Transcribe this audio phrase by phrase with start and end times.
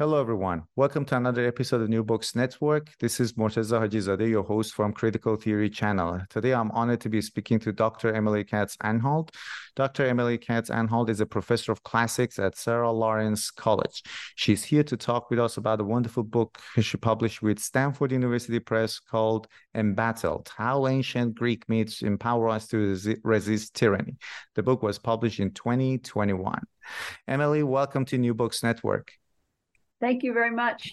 [0.00, 0.62] Hello, everyone.
[0.76, 2.96] Welcome to another episode of New Books Network.
[3.00, 6.20] This is Morteza Hajizadeh, your host from Critical Theory Channel.
[6.30, 8.14] Today, I'm honored to be speaking to Dr.
[8.14, 9.34] Emily Katz Anhalt.
[9.74, 10.06] Dr.
[10.06, 14.04] Emily Katz Anhalt is a professor of classics at Sarah Lawrence College.
[14.36, 18.60] She's here to talk with us about a wonderful book she published with Stanford University
[18.60, 24.16] Press called Embattled How Ancient Greek Myths Empower Us to Resist Tyranny.
[24.54, 26.62] The book was published in 2021.
[27.26, 29.10] Emily, welcome to New Books Network.
[30.00, 30.92] Thank you very much.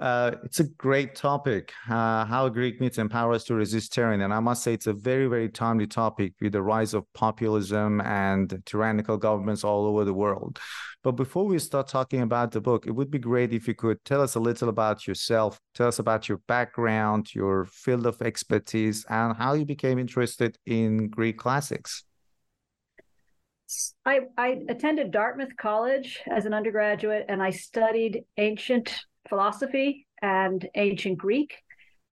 [0.00, 4.24] Uh, it's a great topic, uh, how Greek myths empower us to resist tyranny.
[4.24, 8.00] And I must say, it's a very, very timely topic with the rise of populism
[8.00, 10.58] and tyrannical governments all over the world.
[11.02, 14.04] But before we start talking about the book, it would be great if you could
[14.04, 19.04] tell us a little about yourself, tell us about your background, your field of expertise,
[19.08, 22.04] and how you became interested in Greek classics.
[24.04, 28.94] I, I attended Dartmouth College as an undergraduate and I studied ancient
[29.28, 31.54] philosophy and ancient Greek.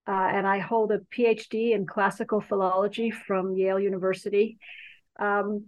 [0.05, 4.57] Uh, and I hold a PhD in classical philology from Yale University.
[5.19, 5.65] Um,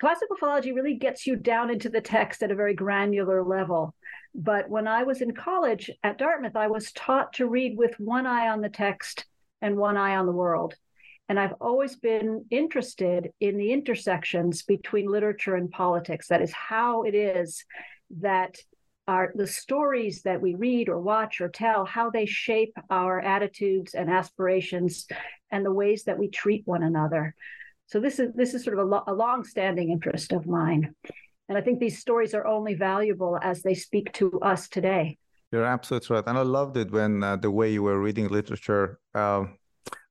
[0.00, 3.94] classical philology really gets you down into the text at a very granular level.
[4.34, 8.26] But when I was in college at Dartmouth, I was taught to read with one
[8.26, 9.26] eye on the text
[9.60, 10.74] and one eye on the world.
[11.28, 16.28] And I've always been interested in the intersections between literature and politics.
[16.28, 17.64] That is how it is
[18.20, 18.56] that
[19.08, 23.94] our the stories that we read or watch or tell, how they shape our attitudes
[23.94, 25.06] and aspirations
[25.50, 27.34] and the ways that we treat one another.
[27.86, 30.94] So this is this is sort of a, lo- a long-standing interest of mine.
[31.48, 35.18] And I think these stories are only valuable as they speak to us today.
[35.50, 36.24] You're absolutely right.
[36.26, 39.00] And I loved it when uh, the way you were reading literature.
[39.14, 39.48] I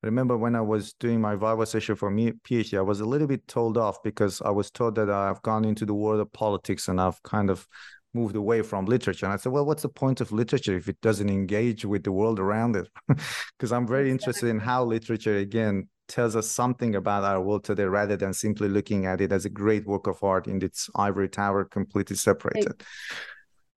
[0.03, 3.27] remember when I was doing my Viva session for me PhD, I was a little
[3.27, 6.87] bit told off because I was told that I've gone into the world of politics
[6.87, 7.67] and I've kind of
[8.13, 9.25] moved away from literature.
[9.25, 12.11] And I said, well, what's the point of literature if it doesn't engage with the
[12.11, 12.89] world around it?
[13.57, 17.85] Because I'm very interested in how literature, again, tells us something about our world today
[17.85, 21.29] rather than simply looking at it as a great work of art in its ivory
[21.29, 22.83] tower, completely separated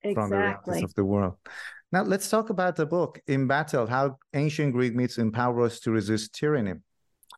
[0.02, 0.14] exactly.
[0.14, 1.34] from the rest of the world.
[1.94, 6.34] Now, let's talk about the book, Embattled How Ancient Greek Myths Empower Us to Resist
[6.34, 6.72] Tyranny.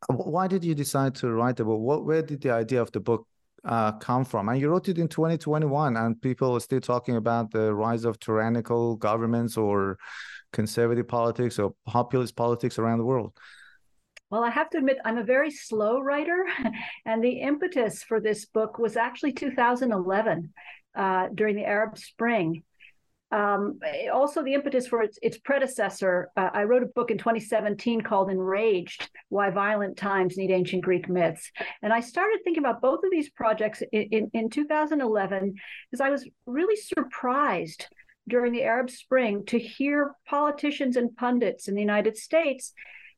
[0.09, 1.79] Why did you decide to write the book?
[1.79, 3.27] What, where did the idea of the book
[3.67, 4.49] uh, come from?
[4.49, 8.19] And you wrote it in 2021, and people are still talking about the rise of
[8.19, 9.99] tyrannical governments or
[10.55, 13.35] conservative politics or populist politics around the world.
[14.31, 16.47] Well, I have to admit, I'm a very slow writer,
[17.05, 20.55] and the impetus for this book was actually 2011
[20.95, 22.63] uh, during the Arab Spring.
[23.33, 23.81] Um,
[24.13, 28.31] also, the impetus for its, its predecessor, uh, I wrote a book in 2017 called
[28.31, 31.51] Enraged Why Violent Times Need Ancient Greek Myths.
[31.83, 35.55] And I started thinking about both of these projects in, in, in 2011
[35.91, 37.87] because I was really surprised
[38.29, 42.73] during the Arab Spring to hear politicians and pundits in the United States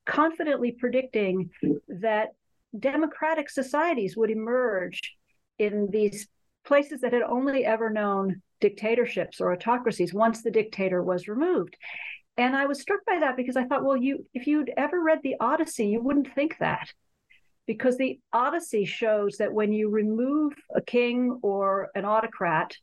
[0.06, 1.50] confidently predicting
[1.88, 2.28] that
[2.78, 5.00] democratic societies would emerge
[5.58, 6.28] in these
[6.64, 11.76] places that had only ever known dictatorships or autocracies once the dictator was removed.
[12.36, 15.20] And I was struck by that because I thought, well, you if you'd ever read
[15.22, 16.88] the Odyssey, you wouldn't think that.
[17.66, 22.74] Because the Odyssey shows that when you remove a king or an autocrat,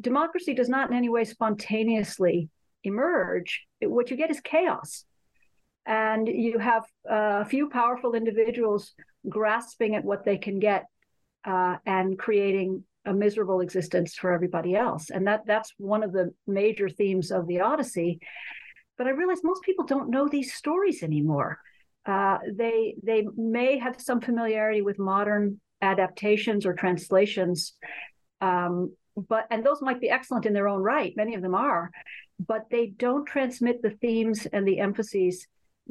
[0.00, 2.48] democracy does not in any way spontaneously
[2.84, 3.66] emerge.
[3.80, 5.04] It, what you get is chaos.
[5.84, 8.92] And you have uh, a few powerful individuals
[9.28, 10.86] grasping at what they can get
[11.44, 15.10] uh, and creating a miserable existence for everybody else.
[15.10, 18.20] And that that's one of the major themes of the Odyssey.
[18.98, 21.58] But I realize most people don't know these stories anymore.
[22.04, 27.74] Uh, they they may have some familiarity with modern adaptations or translations,
[28.40, 31.14] um, but and those might be excellent in their own right.
[31.16, 31.90] Many of them are,
[32.46, 35.46] but they don't transmit the themes and the emphases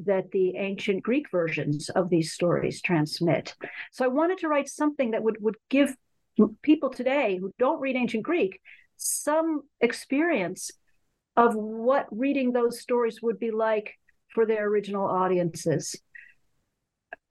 [0.06, 3.56] that the ancient Greek versions of these stories transmit.
[3.92, 5.96] So I wanted to write something that would would give
[6.62, 8.60] people today who don't read ancient Greek
[9.00, 10.72] some experience
[11.36, 13.98] of what reading those stories would be like
[14.34, 15.96] for their original audiences.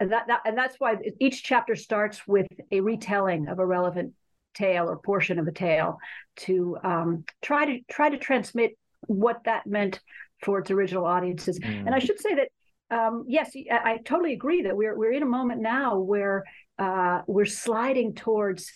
[0.01, 4.15] And that, that and that's why each chapter starts with a retelling of a relevant
[4.55, 5.99] tale or portion of a tale
[6.37, 8.73] to um, try to try to transmit
[9.07, 10.01] what that meant
[10.43, 11.59] for its original audiences.
[11.59, 11.87] Mm.
[11.87, 12.49] And I should say that
[12.91, 16.45] um, yes, I, I, totally agree that we're we're in a moment now where
[16.79, 18.73] uh, we're sliding towards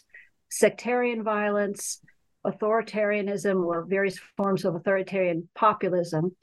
[0.53, 1.99] sectarian violence,
[2.47, 6.37] authoritarianism, or various forms of authoritarian populism.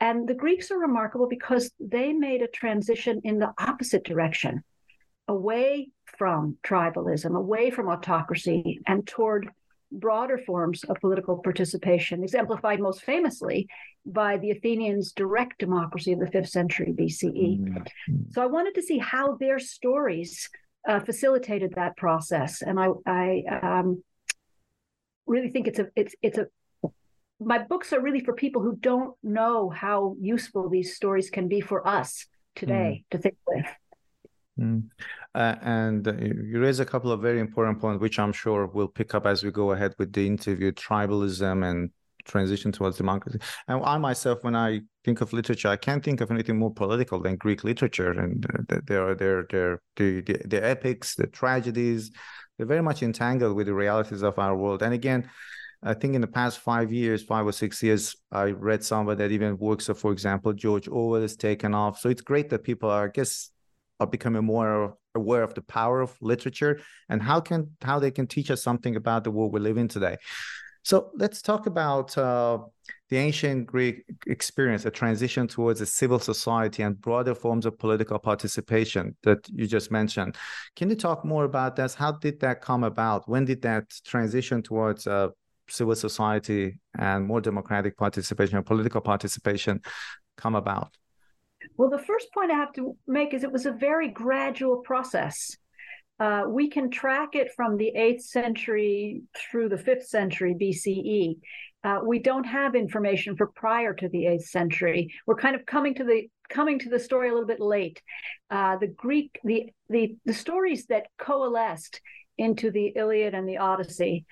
[0.00, 4.64] And the Greeks are remarkable because they made a transition in the opposite direction,
[5.28, 9.48] away from tribalism, away from autocracy, and toward
[9.92, 13.68] broader forms of political participation, exemplified most famously
[14.04, 17.60] by the Athenians' direct democracy of the fifth century BCE.
[17.60, 18.14] Mm-hmm.
[18.30, 20.50] So I wanted to see how their stories
[20.86, 24.02] uh, facilitated that process, and I, I um,
[25.26, 26.46] really think it's a it's it's a
[27.38, 31.60] my books are really for people who don't know how useful these stories can be
[31.60, 33.10] for us today mm.
[33.10, 33.66] to think with.
[34.58, 34.84] Mm.
[35.34, 38.88] Uh, and uh, you raise a couple of very important points, which I'm sure we'll
[38.88, 41.90] pick up as we go ahead with the interview tribalism and
[42.26, 43.38] transition towards democracy.
[43.68, 47.20] And I myself, when I think of literature, I can't think of anything more political
[47.20, 48.12] than Greek literature.
[48.12, 52.10] And uh, there are there there the, the the epics, the tragedies,
[52.56, 54.82] they're very much entangled with the realities of our world.
[54.82, 55.28] And again,
[55.82, 59.30] I think in the past five years, five or six years, I read somewhere that
[59.30, 61.98] even works of, for example, George Orwell is taken off.
[61.98, 63.50] So it's great that people are, I guess,
[64.00, 68.26] are becoming more aware of the power of literature and how can how they can
[68.26, 70.16] teach us something about the world we live in today.
[70.86, 72.58] So let's talk about uh,
[73.08, 78.20] the ancient Greek experience, a transition towards a civil society and broader forms of political
[78.20, 80.36] participation that you just mentioned.
[80.76, 81.92] Can you talk more about this?
[81.96, 83.28] How did that come about?
[83.28, 85.30] When did that transition towards uh,
[85.68, 89.80] civil society and more democratic participation or political participation
[90.36, 90.96] come about?
[91.76, 95.56] Well, the first point I have to make is it was a very gradual process.
[96.18, 101.38] Uh, we can track it from the 8th century through the 5th century BCE.
[101.84, 105.12] Uh, we don't have information for prior to the 8th century.
[105.26, 108.00] We're kind of coming to the coming to the story a little bit late.
[108.50, 112.00] Uh, the Greek, the, the the stories that coalesced
[112.38, 114.24] into the Iliad and the Odyssey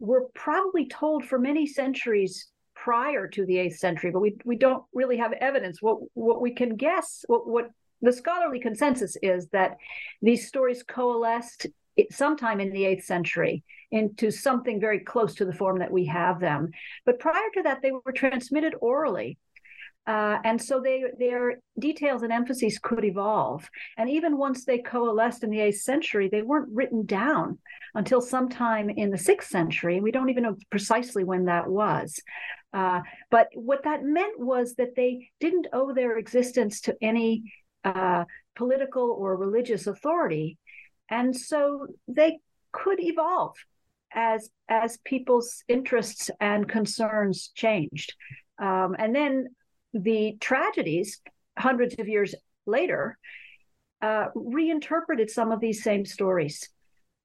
[0.00, 4.82] were probably told for many centuries prior to the 8th century, but we, we don't
[4.92, 5.80] really have evidence.
[5.80, 7.70] What, what we can guess, what, what
[8.02, 9.76] the scholarly consensus is that
[10.20, 11.68] these stories coalesced
[12.10, 16.40] sometime in the 8th century into something very close to the form that we have
[16.40, 16.70] them.
[17.04, 19.38] But prior to that, they were transmitted orally.
[20.04, 23.68] Uh, and so they, their details and emphases could evolve.
[23.96, 27.58] And even once they coalesced in the 8th century, they weren't written down
[27.94, 30.00] until sometime in the 6th century.
[30.00, 32.20] We don't even know precisely when that was.
[32.72, 37.52] Uh, but what that meant was that they didn't owe their existence to any
[37.84, 38.24] uh,
[38.56, 40.58] political or religious authority,
[41.08, 42.38] and so they
[42.72, 43.56] could evolve
[44.14, 48.14] as as people's interests and concerns changed.
[48.58, 49.48] Um, and then
[49.92, 51.20] the tragedies,
[51.58, 52.34] hundreds of years
[52.66, 53.18] later,
[54.00, 56.68] uh, reinterpreted some of these same stories.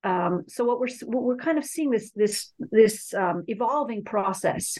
[0.04, 4.77] Um, so what we're what we're kind of seeing this this this um, evolving process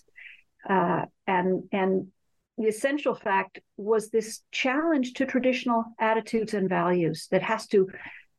[0.70, 2.08] uh, and and
[2.58, 7.88] the essential fact was this challenge to traditional attitudes and values that has to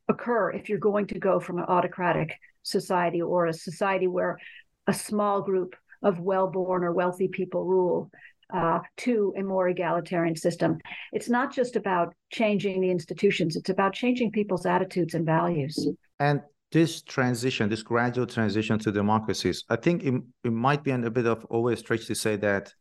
[0.09, 4.39] occur if you're going to go from an autocratic society or a society where
[4.87, 8.11] a small group of well-born or wealthy people rule
[8.53, 10.79] uh, to a more egalitarian system.
[11.13, 15.89] It's not just about changing the institutions; it's about changing people's attitudes and values.
[16.19, 16.41] And
[16.73, 21.27] this transition, this gradual transition to democracies, I think it, it might be a bit
[21.27, 22.73] of overstretch to say that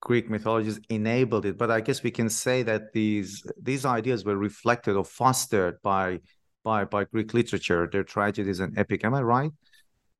[0.00, 4.36] Greek mythologies enabled it, but I guess we can say that these these ideas were
[4.36, 6.20] reflected or fostered by
[6.64, 9.04] by by Greek literature, their tragedies and epic.
[9.04, 9.50] Am I right?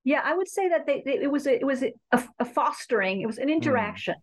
[0.05, 1.93] Yeah, I would say that they, they, it was a, it was a,
[2.39, 3.55] a, fostering, it was an hmm.
[3.55, 4.15] interaction,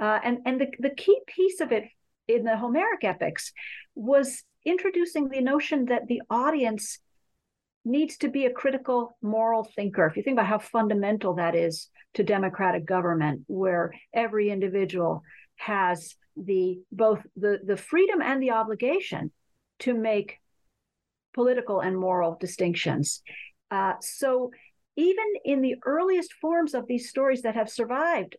[0.00, 0.06] mm.
[0.06, 1.84] uh, and and the the key piece of it
[2.28, 3.52] in the Homeric epics
[3.94, 6.98] was introducing the notion that the audience
[7.86, 10.06] needs to be a critical moral thinker.
[10.06, 15.22] If you think about how fundamental that is to democratic government, where every individual
[15.54, 19.30] has the both the, the freedom and the obligation
[19.78, 20.38] to make
[21.32, 23.22] political and moral distinctions.
[23.70, 24.50] Uh, so
[24.96, 28.36] even in the earliest forms of these stories that have survived,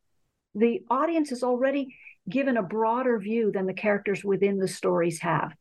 [0.56, 1.96] the audience is already
[2.30, 5.54] given a broader view than the characters within the stories have.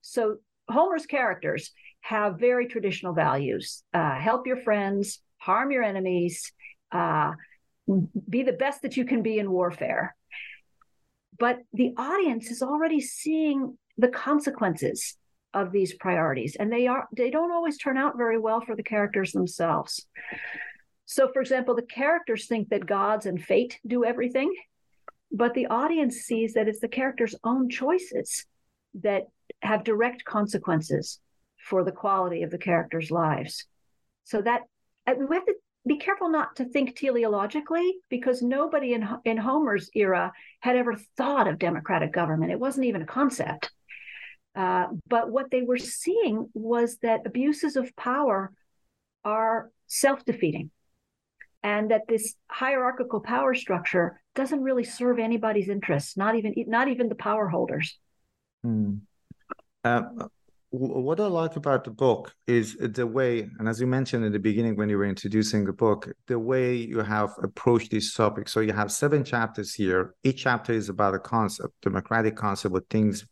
[0.00, 0.36] So
[0.68, 1.72] Homer's characters
[2.04, 3.82] have very traditional values.
[3.94, 6.52] Uh, help your friends, harm your enemies,
[6.92, 7.32] uh,
[8.28, 10.14] be the best that you can be in warfare.
[11.38, 15.16] But the audience is already seeing the consequences
[15.54, 18.82] of these priorities and they are they don't always turn out very well for the
[18.82, 20.06] characters themselves.
[21.06, 24.52] So for example the characters think that gods and fate do everything
[25.32, 28.46] but the audience sees that it's the character's own choices
[29.02, 29.22] that
[29.62, 31.20] have direct consequences
[31.64, 33.66] for the quality of the characters' lives.
[34.24, 34.62] So that
[35.06, 35.54] we have to
[35.86, 41.48] be careful not to think teleologically because nobody in in Homer's era had ever thought
[41.48, 42.52] of democratic government.
[42.52, 43.70] It wasn't even a concept.
[44.54, 48.52] Uh, but what they were seeing was that abuses of power
[49.24, 50.70] are self-defeating,
[51.62, 57.08] and that this hierarchical power structure doesn't really serve anybody's interests, not even not even
[57.08, 57.98] the power holders.
[58.62, 58.96] Hmm.
[59.82, 60.02] Uh,
[60.78, 64.38] what I like about the book is the way, and as you mentioned in the
[64.38, 68.48] beginning when you were introducing the book, the way you have approached this topic.
[68.48, 70.14] So you have seven chapters here.
[70.24, 73.24] Each chapter is about a concept, democratic concept, with things,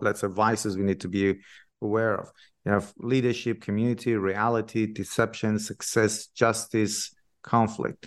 [0.00, 1.36] let's say, vices we need to be
[1.80, 2.30] aware of.
[2.64, 8.06] You have leadership, community, reality, deception, success, justice, conflict.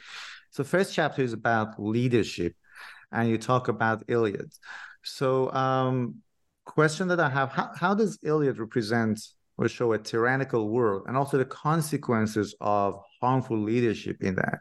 [0.52, 2.56] So first chapter is about leadership,
[3.12, 4.52] and you talk about Iliad.
[5.04, 6.22] So um,
[6.65, 9.20] question that I have: How, how does Iliad represent
[9.58, 14.60] or show a tyrannical world, and also the consequences of harmful leadership in that?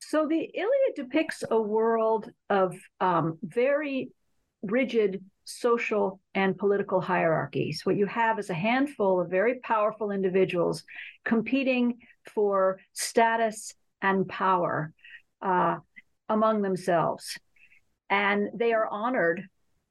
[0.00, 4.10] So the Iliad depicts a world of um, very
[4.62, 7.82] rigid social and political hierarchies.
[7.84, 10.84] What you have is a handful of very powerful individuals
[11.24, 11.98] competing
[12.34, 14.92] for status and power
[15.42, 15.76] uh,
[16.28, 17.38] among themselves.
[18.08, 19.48] And they are honored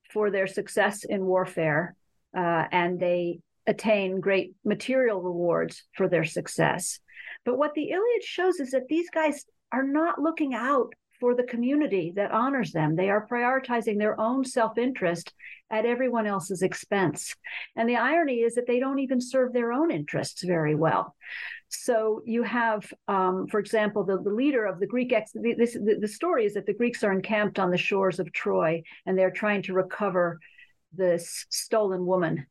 [0.10, 1.96] for their success in warfare,
[2.36, 7.00] uh, and they attain great material rewards for their success.
[7.46, 11.44] But what the Iliad shows is that these guys are not looking out for the
[11.44, 12.96] community that honors them.
[12.96, 15.34] They are prioritizing their own self interest
[15.70, 17.36] at everyone else's expense.
[17.76, 21.16] And the irony is that they don't even serve their own interests very well.
[21.70, 25.32] So you have, um, for example, the, the leader of the Greek ex.
[25.34, 28.82] This, the, the story is that the Greeks are encamped on the shores of Troy,
[29.06, 30.40] and they're trying to recover
[30.92, 32.48] this stolen woman,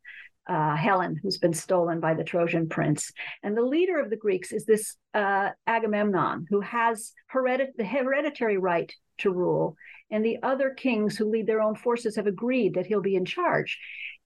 [0.48, 3.10] uh, Helen, who's been stolen by the Trojan prince.
[3.42, 8.56] And the leader of the Greeks is this uh, Agamemnon, who has heredit- the hereditary
[8.56, 9.76] right to rule,
[10.12, 13.24] and the other kings who lead their own forces have agreed that he'll be in
[13.24, 13.78] charge.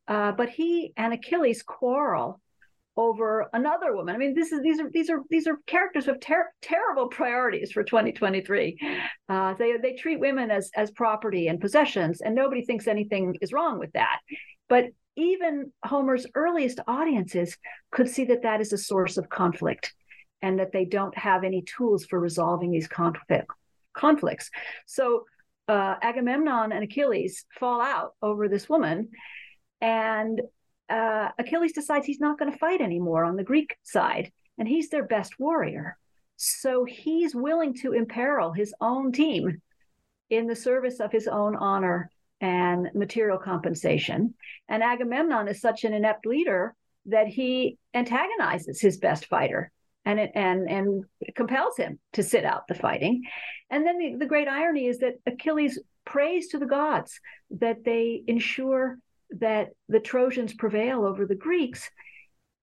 [0.06, 2.40] Uh, but he and Achilles quarrel
[2.96, 4.14] over another woman.
[4.14, 7.72] I mean, this is these are these are these are characters with ter- terrible priorities
[7.72, 8.78] for 2023.
[9.28, 13.52] Uh, they they treat women as as property and possessions, and nobody thinks anything is
[13.52, 14.20] wrong with that.
[14.68, 17.56] But even Homer's earliest audiences
[17.90, 19.94] could see that that is a source of conflict,
[20.42, 23.50] and that they don't have any tools for resolving these conflict
[23.94, 24.50] conflicts.
[24.86, 25.24] So
[25.68, 29.08] uh, Agamemnon and Achilles fall out over this woman,
[29.80, 30.40] and
[30.92, 34.90] uh, Achilles decides he's not going to fight anymore on the Greek side, and he's
[34.90, 35.96] their best warrior.
[36.36, 39.62] So he's willing to imperil his own team
[40.28, 44.34] in the service of his own honor and material compensation.
[44.68, 46.74] And Agamemnon is such an inept leader
[47.06, 49.70] that he antagonizes his best fighter
[50.04, 53.22] and it, and and compels him to sit out the fighting.
[53.70, 57.18] And then the, the great irony is that Achilles prays to the gods
[57.50, 58.98] that they ensure
[59.40, 61.88] that the Trojans prevail over the Greeks.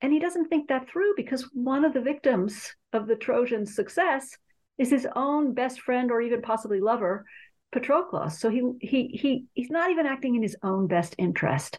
[0.02, 4.38] And he doesn't think that through because one of the victims of the Trojans' success
[4.78, 7.26] is his own best friend or even possibly lover,
[7.72, 8.40] Patroclus.
[8.40, 11.78] So he he he he's not even acting in his own best interest.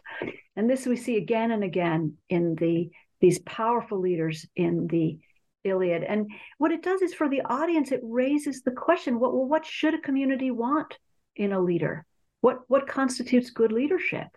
[0.55, 5.19] And this we see again and again in the these powerful leaders in the
[5.63, 6.03] Iliad.
[6.03, 9.65] And what it does is for the audience, it raises the question: what well, what
[9.65, 10.97] should a community want
[11.35, 12.05] in a leader?
[12.39, 14.27] What what constitutes good leadership?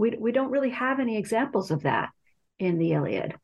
[0.00, 2.08] We, we don't really have any examples of that
[2.58, 3.34] in the Iliad.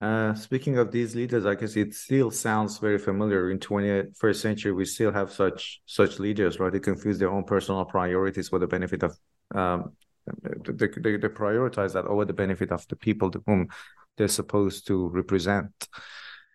[0.00, 3.50] Uh, speaking of these leaders, I guess it still sounds very familiar.
[3.50, 6.72] In 21st century, we still have such such leaders, right?
[6.72, 9.16] They confuse their own personal priorities for the benefit of
[9.54, 9.92] um,
[10.42, 13.68] they, they, they prioritize that over the benefit of the people to whom
[14.16, 15.72] they're supposed to represent.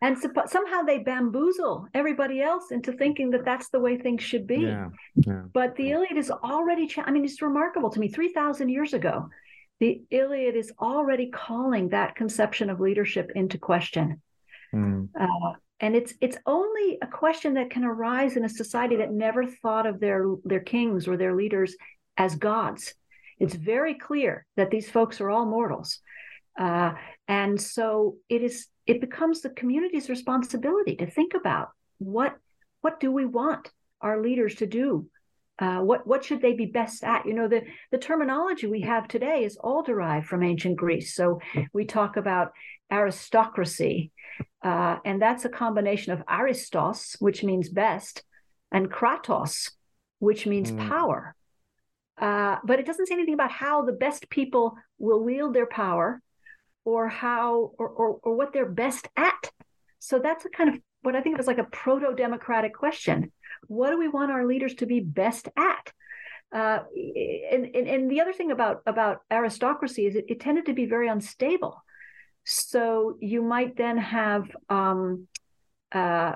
[0.01, 4.47] And so, somehow they bamboozle everybody else into thinking that that's the way things should
[4.47, 4.61] be.
[4.61, 5.43] Yeah, yeah.
[5.53, 8.07] But the Iliad is already, cha- I mean, it's remarkable to me.
[8.07, 9.29] 3,000 years ago,
[9.79, 14.21] the Iliad is already calling that conception of leadership into question.
[14.73, 15.09] Mm.
[15.19, 19.45] Uh, and it's it's only a question that can arise in a society that never
[19.45, 21.75] thought of their their kings or their leaders
[22.17, 22.93] as gods.
[23.39, 25.99] It's very clear that these folks are all mortals,
[26.59, 26.93] uh,
[27.27, 31.67] and so it is it becomes the community's responsibility to think about
[32.13, 32.33] what
[32.83, 33.63] what do we want
[34.05, 34.89] our leaders to do
[35.59, 37.25] Uh, what what should they be best at?
[37.27, 41.09] You know, the the terminology we have today is all derived from ancient Greece.
[41.19, 41.25] So
[41.73, 42.47] we talk about
[42.89, 44.11] aristocracy,
[44.69, 48.23] uh, and that's a combination of aristos, which means best,
[48.71, 49.71] and kratos,
[50.19, 50.79] which means mm.
[50.93, 51.35] power.
[52.27, 54.65] Uh, but it doesn't say anything about how the best people
[54.97, 56.21] will wield their power,
[56.89, 59.43] or how or, or, or what they're best at.
[59.99, 63.31] So that's a kind of what I think of as like a proto democratic question.
[63.67, 65.85] What do we want our leaders to be best at?
[66.51, 66.79] Uh,
[67.53, 70.85] and, and, and the other thing about about aristocracy is it, it tended to be
[70.85, 71.75] very unstable.
[72.43, 75.27] So you might then have, um,
[75.91, 76.33] uh,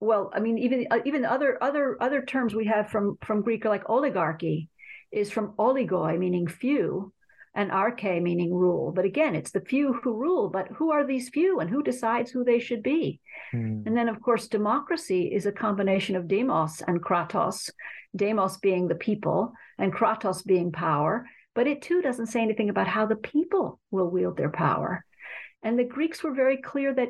[0.00, 3.64] well, I mean, even uh, even other other other terms we have from from Greek
[3.64, 4.68] like oligarchy
[5.12, 7.12] is from oligoi, meaning few,
[7.54, 8.92] and arche meaning rule.
[8.92, 12.30] But again, it's the few who rule, but who are these few and who decides
[12.30, 13.20] who they should be?
[13.52, 13.86] Mm.
[13.86, 17.70] And then, of course, democracy is a combination of demos and kratos,
[18.14, 21.26] demos being the people and kratos being power.
[21.54, 25.04] But it too doesn't say anything about how the people will wield their power.
[25.62, 27.08] And the Greeks were very clear that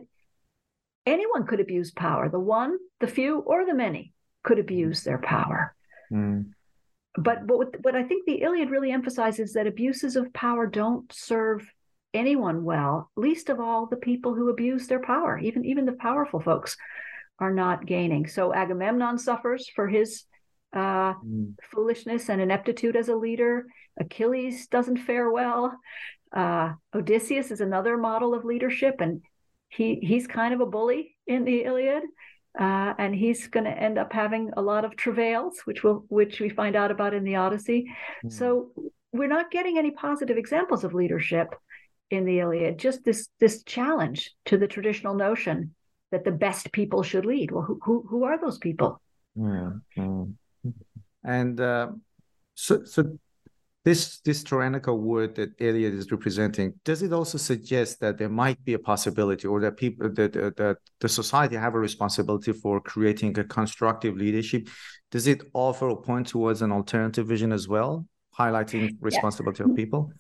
[1.05, 5.75] anyone could abuse power the one, the few, or the many could abuse their power.
[6.11, 6.53] Mm
[7.17, 11.69] but what, what I think the Iliad really emphasizes that abuses of power don't serve
[12.15, 15.39] anyone well, least of all the people who abuse their power.
[15.39, 16.77] Even even the powerful folks
[17.39, 18.27] are not gaining.
[18.27, 20.25] So Agamemnon suffers for his
[20.73, 21.55] uh, mm.
[21.73, 23.67] foolishness and ineptitude as a leader.
[23.99, 25.77] Achilles doesn't fare well.
[26.33, 29.23] Uh, Odysseus is another model of leadership, and
[29.69, 32.05] he he's kind of a bully in the Iliad.
[32.59, 36.41] Uh, and he's going to end up having a lot of travails, which will which
[36.41, 37.87] we find out about in the Odyssey.
[38.25, 38.33] Mm.
[38.33, 38.73] So
[39.13, 41.55] we're not getting any positive examples of leadership
[42.11, 42.79] in the Iliad.
[42.79, 45.75] Just this this challenge to the traditional notion
[46.11, 47.53] that the best people should lead.
[47.53, 49.01] Well, who who, who are those people?
[49.37, 49.71] Yeah.
[49.97, 50.35] Mm.
[51.25, 51.89] And uh,
[52.55, 53.19] so so
[53.85, 58.63] this this tyrannical word that Iliad is representing, does it also suggest that there might
[58.65, 63.39] be a possibility, or that people that that the society have a responsibility for creating
[63.39, 64.69] a constructive leadership?
[65.11, 68.07] Does it offer a point towards an alternative vision as well,
[68.39, 69.71] highlighting responsibility yeah.
[69.71, 70.13] of people?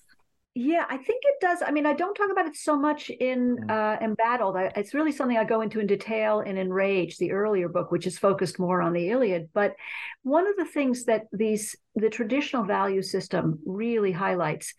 [0.54, 1.62] Yeah, I think it does.
[1.64, 3.70] I mean, I don't talk about it so much in mm.
[3.70, 4.56] uh, Embattled.
[4.56, 8.06] I, it's really something I go into in detail in Enraged, the earlier book, which
[8.06, 9.50] is focused more on the Iliad.
[9.54, 9.76] But
[10.22, 14.74] one of the things that these the traditional value system really highlights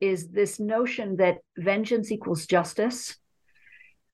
[0.00, 3.16] is this notion that vengeance equals justice.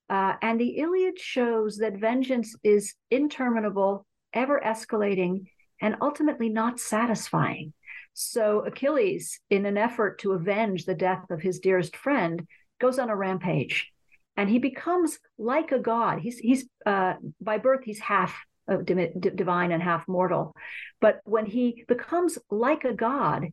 [0.09, 5.45] Uh, and the Iliad shows that vengeance is interminable, ever escalating,
[5.81, 7.73] and ultimately not satisfying.
[8.19, 12.47] So Achilles, in an effort to avenge the death of his dearest friend,
[12.81, 13.91] goes on a rampage,
[14.35, 16.17] and he becomes like a god.
[16.17, 18.35] He's he's uh, by birth he's half
[18.67, 20.55] uh, divine and half mortal,
[20.99, 23.49] but when he becomes like a god,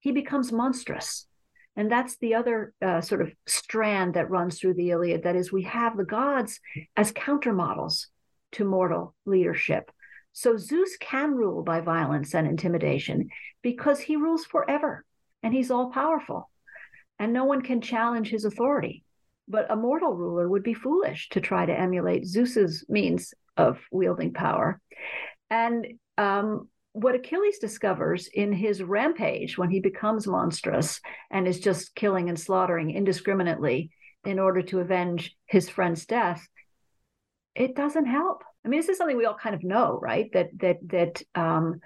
[0.00, 1.28] he becomes monstrous.
[1.76, 5.22] And that's the other uh, sort of strand that runs through the Iliad.
[5.22, 6.58] That is, we have the gods
[6.96, 8.06] as countermodels
[8.52, 9.92] to mortal leadership.
[10.38, 13.28] So Zeus can rule by violence and intimidation
[13.60, 15.04] because he rules forever
[15.42, 16.48] and he's all powerful
[17.18, 19.02] and no one can challenge his authority.
[19.48, 24.32] But a mortal ruler would be foolish to try to emulate Zeus's means of wielding
[24.32, 24.80] power.
[25.50, 31.00] And um, what Achilles discovers in his rampage when he becomes monstrous
[31.32, 33.90] and is just killing and slaughtering indiscriminately
[34.24, 36.46] in order to avenge his friend's death,
[37.56, 38.44] it doesn't help.
[38.64, 40.30] I mean, this is something we all kind of know, right?
[40.32, 41.80] That that that um,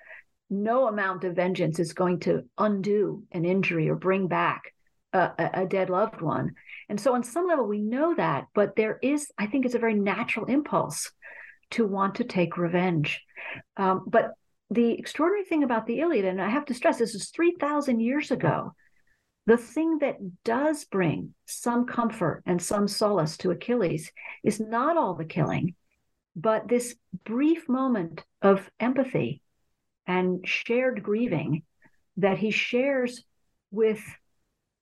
[0.50, 4.72] no amount of vengeance is going to undo an injury or bring back
[5.12, 6.52] a, a, dead loved one.
[6.88, 9.78] And so, on some level, we know that, but there is, I think, it's a
[9.78, 11.10] very natural impulse
[11.72, 13.22] to want to take revenge.
[13.76, 14.32] Um, but
[14.70, 18.00] the extraordinary thing about the Iliad, and I have to stress, this is three thousand
[18.00, 18.74] years ago.
[19.46, 24.10] The thing that does bring some comfort and some solace to Achilles
[24.44, 25.74] is not all the killing,
[26.34, 29.42] but this brief moment of empathy
[30.06, 31.62] and shared grieving
[32.16, 33.24] that he shares
[33.70, 34.02] with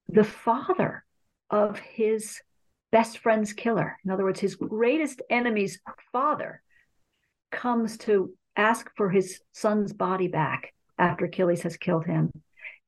[0.08, 1.04] the father
[1.50, 2.40] of his
[2.90, 3.98] best friend's killer.
[4.04, 5.80] In other words, his greatest enemy's
[6.12, 6.62] father
[7.50, 12.30] comes to ask for his son's body back after Achilles has killed him.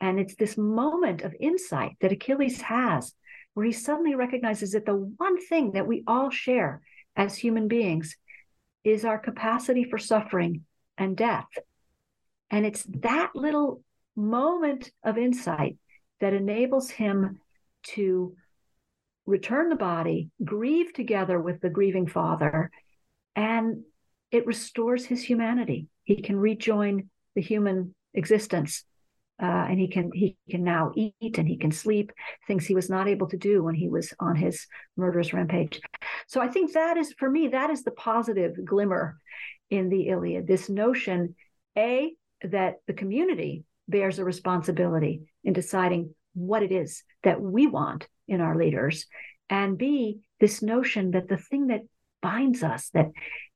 [0.00, 3.14] And it's this moment of insight that Achilles has
[3.54, 6.80] where he suddenly recognizes that the one thing that we all share
[7.16, 8.16] as human beings
[8.84, 10.62] is our capacity for suffering
[10.98, 11.48] and death.
[12.50, 13.82] And it's that little
[14.16, 15.76] moment of insight
[16.20, 17.38] that enables him
[17.82, 18.34] to
[19.26, 22.70] return the body, grieve together with the grieving father,
[23.34, 23.82] and
[24.30, 25.88] it restores his humanity.
[26.04, 28.84] He can rejoin the human existence.
[29.42, 32.12] Uh, and he can he can now eat and he can sleep
[32.46, 35.80] things he was not able to do when he was on his murderous rampage.
[36.28, 39.18] So i think that is for me that is the positive glimmer
[39.68, 41.34] in the iliad this notion
[41.76, 48.06] a that the community bears a responsibility in deciding what it is that we want
[48.28, 49.06] in our leaders
[49.50, 51.82] and b this notion that the thing that
[52.20, 53.10] binds us that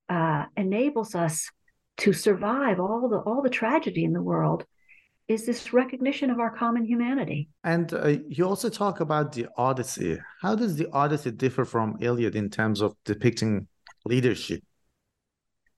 [0.09, 1.51] uh, enables us
[1.96, 4.64] to survive all the all the tragedy in the world
[5.29, 7.49] is this recognition of our common humanity.
[7.65, 10.19] And uh, you also talk about the Odyssey.
[10.41, 13.67] How does the Odyssey differ from Iliad in terms of depicting
[14.05, 14.62] leadership?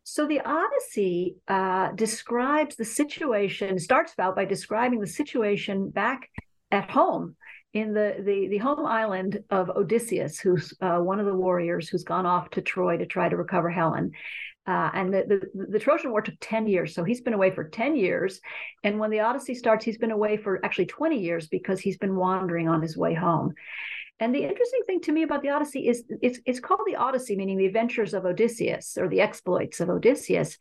[0.05, 6.31] So the Odyssey uh, describes the situation, starts out by describing the situation back
[6.71, 7.37] at home
[7.75, 12.05] in the, the, the home island of Odysseus, who's uh, one of the warriors who's
[12.05, 14.13] gone off to Troy to try to recover Helen.
[14.69, 16.95] Uh, and the, the, the, Trojan War took 10 years.
[16.95, 18.39] So he's been away for 10 years.
[18.85, 22.17] And when the Odyssey starts, he's been away for actually 20 years because he's been
[22.17, 23.55] wandering on his way home.
[24.21, 27.35] And the interesting thing to me about the Odyssey is it's, it's called the Odyssey,
[27.35, 30.59] meaning the adventures of Odysseus or the exploits of Odysseus.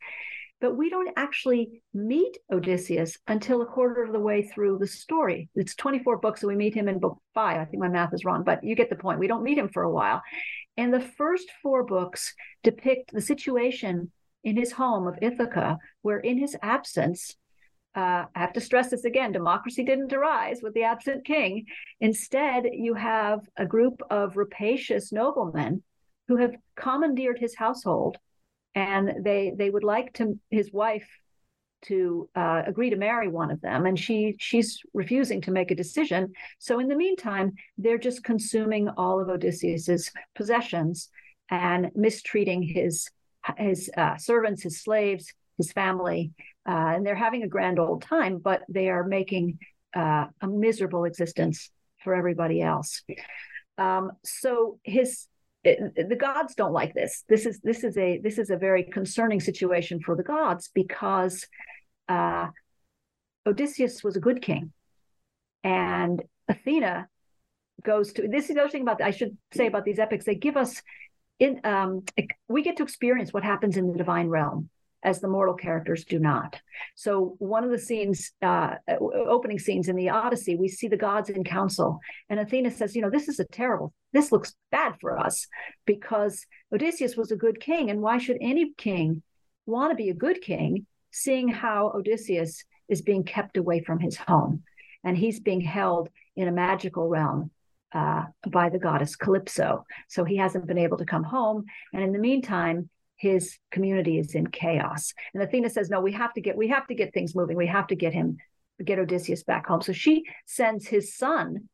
[0.60, 5.50] But we don't actually meet Odysseus until a quarter of the way through the story.
[5.54, 7.60] It's 24 books, so we meet him in book five.
[7.60, 9.20] I think my math is wrong, but you get the point.
[9.20, 10.22] We don't meet him for a while.
[10.78, 14.12] And the first four books depict the situation
[14.44, 17.36] in his home of Ithaca, where in his absence,
[17.96, 21.66] uh, I have to stress this again democracy didn't arise with the absent king.
[22.00, 25.82] Instead, you have a group of rapacious noblemen
[26.28, 28.16] who have commandeered his household
[28.74, 31.08] and they they would like to his wife
[31.82, 35.76] to uh, agree to marry one of them, and she she's refusing to make a
[35.76, 36.32] decision.
[36.58, 41.08] So in the meantime, they're just consuming all of Odysseus's possessions
[41.50, 43.08] and mistreating his
[43.56, 46.32] his uh, servants, his slaves, his family,
[46.68, 49.58] uh, and they're having a grand old time, but they are making
[49.94, 51.70] uh, a miserable existence
[52.02, 53.02] for everybody else.
[53.78, 55.26] Um, so his
[55.64, 57.24] it, the gods don't like this.
[57.28, 61.46] This is this is a this is a very concerning situation for the gods because
[62.08, 62.48] uh,
[63.46, 64.72] Odysseus was a good king,
[65.64, 67.08] and Athena
[67.84, 70.24] goes to this is the other thing about I should say about these epics.
[70.24, 70.80] They give us
[71.38, 72.04] in um,
[72.48, 74.70] we get to experience what happens in the divine realm
[75.02, 76.60] as the mortal characters do not.
[76.94, 81.30] So one of the scenes, uh, opening scenes in the Odyssey, we see the gods
[81.30, 83.92] in council, and Athena says, "You know, this is a terrible.
[84.12, 85.46] This looks bad for us
[85.86, 89.22] because Odysseus was a good king, and why should any king
[89.66, 94.16] want to be a good king, seeing how Odysseus is being kept away from his
[94.16, 94.62] home,
[95.04, 97.50] and he's being held in a magical realm."
[97.90, 99.86] Uh, by the goddess Calypso.
[100.08, 101.64] So he hasn't been able to come home.
[101.94, 105.12] And in the meantime, his community is in chaos.
[105.34, 107.56] And Athena says, no, we have to get we have to get things moving.
[107.56, 108.38] We have to get him
[108.84, 109.82] get Odysseus back home.
[109.82, 111.68] So she sends his son,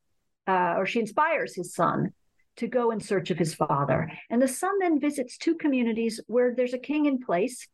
[0.46, 2.12] uh, or she inspires his son
[2.57, 4.11] to go in search of his father.
[4.30, 7.66] And the son then visits two communities where there's a king in place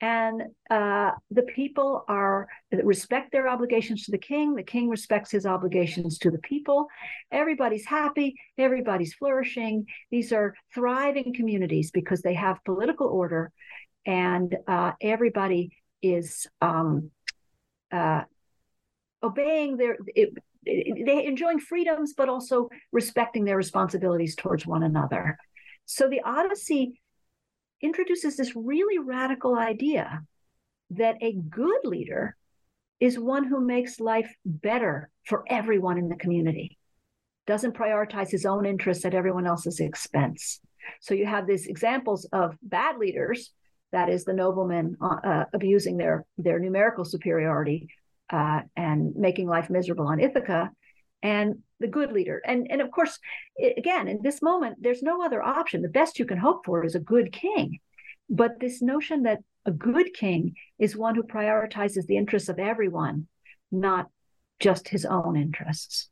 [0.00, 4.54] and uh, the people are respect their obligations to the king.
[4.54, 6.86] The king respects his obligations to the people.
[7.30, 8.34] Everybody's happy.
[8.56, 9.86] Everybody's flourishing.
[10.10, 13.52] These are thriving communities because they have political order.
[14.06, 17.10] And uh, everybody is um,
[17.92, 18.22] uh,
[19.22, 20.32] obeying their it,
[20.64, 25.38] they enjoying freedoms but also respecting their responsibilities towards one another.
[25.84, 27.00] So the odyssey
[27.82, 30.22] introduces this really radical idea
[30.90, 32.36] that a good leader
[32.98, 36.78] is one who makes life better for everyone in the community,
[37.46, 40.60] doesn't prioritize his own interests at everyone else's expense.
[41.00, 43.52] So you have these examples of bad leaders,
[43.92, 47.88] that is, the noblemen uh, uh abusing their, their numerical superiority
[48.30, 50.70] uh, and making life miserable on Ithaca,
[51.22, 52.40] and the good leader.
[52.44, 53.18] And, and of course,
[53.76, 55.82] again, in this moment, there's no other option.
[55.82, 57.80] The best you can hope for is a good king.
[58.28, 63.26] But this notion that a good king is one who prioritizes the interests of everyone,
[63.72, 64.08] not
[64.60, 66.08] just his own interests.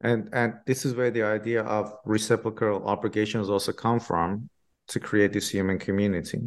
[0.00, 4.48] And and this is where the idea of reciprocal obligations also come from
[4.88, 6.40] to create this human community.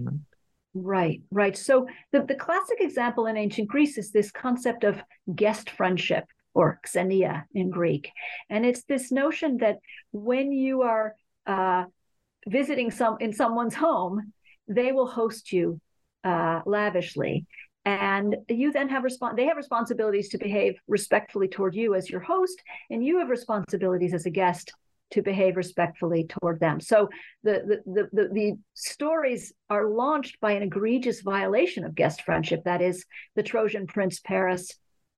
[0.74, 1.56] Right, right.
[1.56, 5.02] So the, the classic example in ancient Greece is this concept of
[5.34, 8.12] guest friendship or xenia in Greek.
[8.50, 9.78] And it's this notion that
[10.12, 11.14] when you are
[11.46, 11.84] uh,
[12.48, 14.34] visiting some in someone's home,
[14.68, 15.80] they will host you
[16.24, 17.46] uh, lavishly.
[17.84, 22.22] And you then have respons- they have responsibilities to behave respectfully toward you as your
[22.22, 24.74] host, and you have responsibilities as a guest
[25.12, 26.80] to behave respectfully toward them.
[26.80, 27.10] So
[27.44, 32.64] the, the, the, the stories are launched by an egregious violation of guest friendship.
[32.64, 34.72] That is, the Trojan prince Paris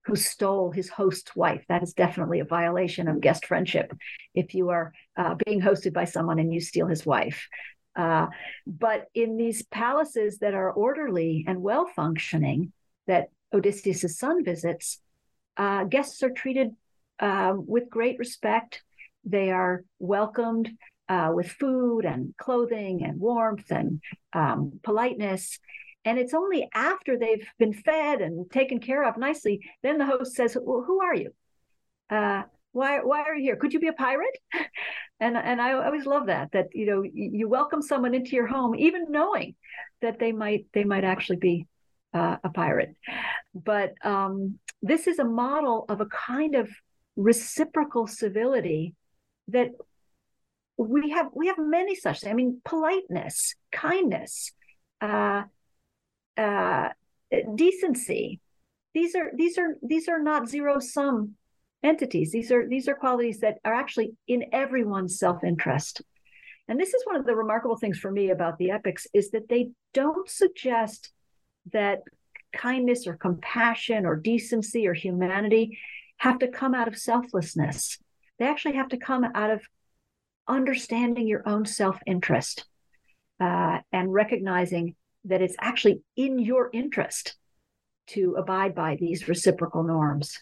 [0.08, 1.63] who stole his host's wife.
[1.67, 3.91] That is definitely a violation of guest friendship
[4.34, 7.48] if you are uh, being hosted by someone and you steal his wife.
[7.93, 8.28] Uh,
[8.65, 12.72] but in these palaces that are orderly and well functioning,
[13.08, 15.02] that Odysseus' son visits,
[15.58, 16.72] uh, guests are treated
[17.20, 18.84] uh, with great respect.
[19.26, 20.70] They are welcomed
[21.10, 25.60] uh, with food and clothing and warmth and um, politeness.
[26.08, 30.36] And it's only after they've been fed and taken care of nicely, then the host
[30.36, 31.32] says, well, "Who are you?
[32.10, 33.58] Uh, why why are you here?
[33.58, 34.38] Could you be a pirate?"
[35.20, 38.74] and and I always love that that you know you welcome someone into your home,
[38.76, 39.56] even knowing
[40.02, 41.67] that they might they might actually be
[42.13, 42.96] uh, a pirate.
[43.54, 46.70] But um, this is a model of a kind of
[47.17, 48.96] reciprocal civility
[49.50, 49.72] that
[50.78, 52.32] we have we have many such things.
[52.32, 54.54] I mean, politeness, kindness,
[55.02, 55.43] uh,
[56.38, 56.89] uh,
[57.56, 58.39] decency.
[58.93, 61.36] These are these are these are not zero sum
[61.84, 62.32] entities.
[62.32, 66.02] These are these are qualities that are actually in everyone's self interest.
[66.67, 69.47] And this is one of the remarkable things for me about the epics is that
[69.47, 71.12] they don't suggest
[71.71, 72.02] that
[72.54, 75.78] kindness or compassion or decency or humanity
[76.17, 78.00] have to come out of selflessness.
[78.39, 79.62] They actually have to come out of
[80.47, 82.65] understanding your own self interest
[83.39, 84.95] uh, and recognizing
[85.28, 87.36] that it's actually in your interest
[88.08, 90.40] to abide by these reciprocal norms.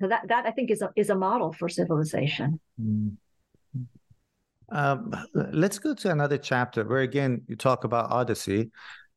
[0.00, 2.60] So that that I think is a is a model for civilization.
[2.80, 3.16] Mm.
[4.72, 8.70] Um, let's go to another chapter where again you talk about Odyssey.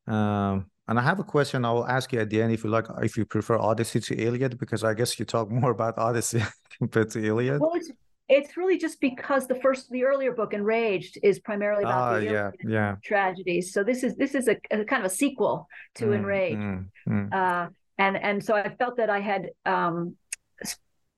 [0.07, 2.69] Um, and I have a question I will ask you at the end if you
[2.69, 6.43] like, if you prefer Odyssey to Iliad, because I guess you talk more about Odyssey
[6.77, 7.61] compared to Iliad.
[7.61, 7.91] Well, it's,
[8.29, 12.25] it's really just because the first, the earlier book, Enraged, is primarily about uh, the
[12.25, 12.95] yeah, yeah.
[13.03, 13.73] tragedies.
[13.73, 16.89] So this is this is a, a kind of a sequel to mm, Enraged, mm,
[17.07, 17.33] mm.
[17.33, 20.15] Uh, and and so I felt that I had um,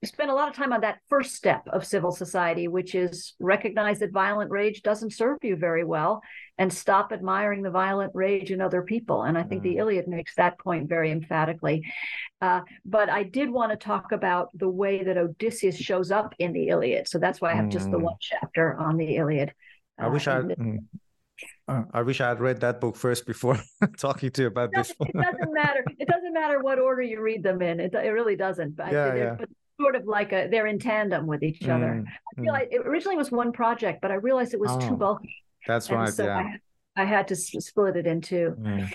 [0.05, 3.99] spend a lot of time on that first step of civil society, which is recognize
[3.99, 6.21] that violent rage doesn't serve you very well
[6.57, 9.23] and stop admiring the violent rage in other people.
[9.23, 9.65] And I think mm.
[9.65, 11.85] the Iliad makes that point very emphatically.
[12.41, 16.53] Uh, but I did want to talk about the way that Odysseus shows up in
[16.53, 17.07] the Iliad.
[17.07, 17.71] So that's why I have mm.
[17.71, 18.03] just the mm.
[18.03, 19.53] one chapter on the Iliad.
[19.97, 20.41] I wish uh, I.
[20.41, 20.79] Mm.
[21.67, 23.59] I wish I had read that book first before
[23.97, 24.91] talking to you about it this.
[24.99, 25.83] it doesn't matter.
[25.97, 27.79] It doesn't matter what order you read them in.
[27.79, 28.75] It, it really doesn't.
[28.75, 29.35] But, yeah, yeah.
[29.39, 32.03] But sort of like a they're in tandem with each other.
[32.03, 32.53] Mm, I feel mm.
[32.53, 35.35] like it originally was one project, but I realized it was oh, too bulky.
[35.67, 36.13] That's and right.
[36.13, 36.53] So yeah.
[36.95, 38.55] I, I, had to split it in two.
[38.59, 38.93] Mm.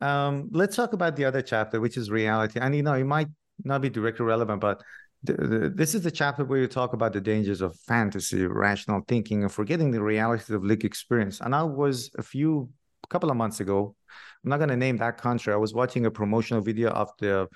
[0.00, 2.58] Um, let's talk about the other chapter, which is reality.
[2.60, 3.28] And you know, it might
[3.64, 4.82] not be directly relevant, but
[5.22, 9.02] the, the, this is the chapter where you talk about the dangers of fantasy, rational
[9.06, 11.40] thinking, and forgetting the realities of lived experience.
[11.40, 12.70] And I was a few,
[13.04, 13.94] a couple of months ago.
[14.42, 15.52] I'm not going to name that country.
[15.52, 17.48] I was watching a promotional video of the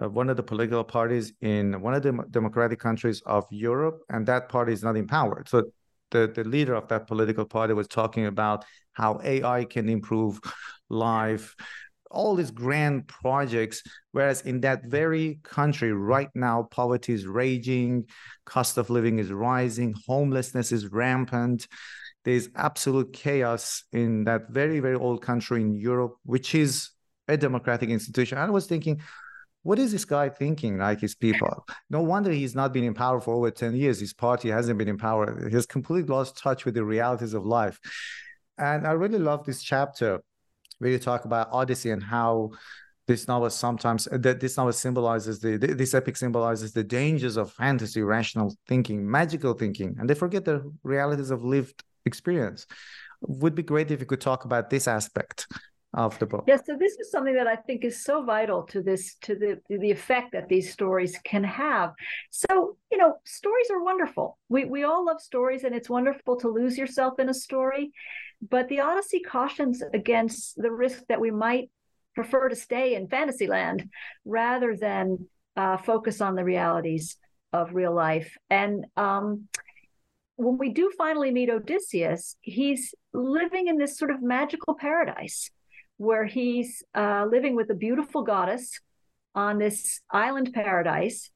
[0.00, 4.26] uh, one of the political parties in one of the democratic countries of Europe, and
[4.26, 5.44] that party is not in power.
[5.46, 5.64] So
[6.10, 10.40] the, the leader of that political party was talking about how AI can improve
[10.88, 11.54] life,
[12.10, 13.82] all these grand projects.
[14.12, 18.06] Whereas in that very country right now, poverty is raging,
[18.44, 21.66] cost of living is rising, homelessness is rampant.
[22.24, 26.90] There's absolute chaos in that very, very old country in Europe, which is
[27.28, 28.38] a democratic institution.
[28.38, 29.00] I was thinking,
[29.66, 31.66] what is this guy thinking like his people?
[31.90, 33.98] No wonder he's not been in power for over 10 years.
[33.98, 35.44] His party hasn't been in power.
[35.48, 37.80] He has completely lost touch with the realities of life.
[38.58, 40.22] And i really love this chapter
[40.78, 42.52] where you talk about odyssey and how
[43.08, 48.02] this novel sometimes that this novel symbolizes the this epic symbolizes the dangers of fantasy
[48.02, 52.66] rational thinking magical thinking and they forget the realities of lived experience.
[53.22, 55.48] Would be great if you could talk about this aspect
[55.96, 56.44] of the book.
[56.46, 59.60] Yes, so this is something that I think is so vital to this, to the
[59.68, 61.94] the effect that these stories can have.
[62.30, 64.38] So, you know, stories are wonderful.
[64.48, 67.92] We we all love stories, and it's wonderful to lose yourself in a story.
[68.48, 71.70] But the Odyssey cautions against the risk that we might
[72.14, 73.88] prefer to stay in fantasyland
[74.24, 77.16] rather than uh, focus on the realities
[77.52, 78.36] of real life.
[78.50, 79.48] And um,
[80.36, 85.50] when we do finally meet Odysseus, he's living in this sort of magical paradise
[85.98, 88.80] where he's uh, living with a beautiful goddess
[89.34, 91.30] on this island paradise.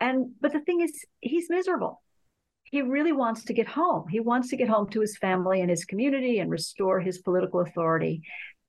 [0.00, 2.02] And but the thing is, he's miserable.
[2.64, 4.08] He really wants to get home.
[4.08, 7.60] He wants to get home to his family and his community and restore his political
[7.60, 8.22] authority.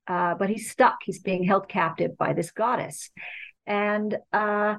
[0.08, 0.98] Uh, but he's stuck.
[1.04, 3.12] He's being held captive by this goddess.
[3.68, 4.76] And uh,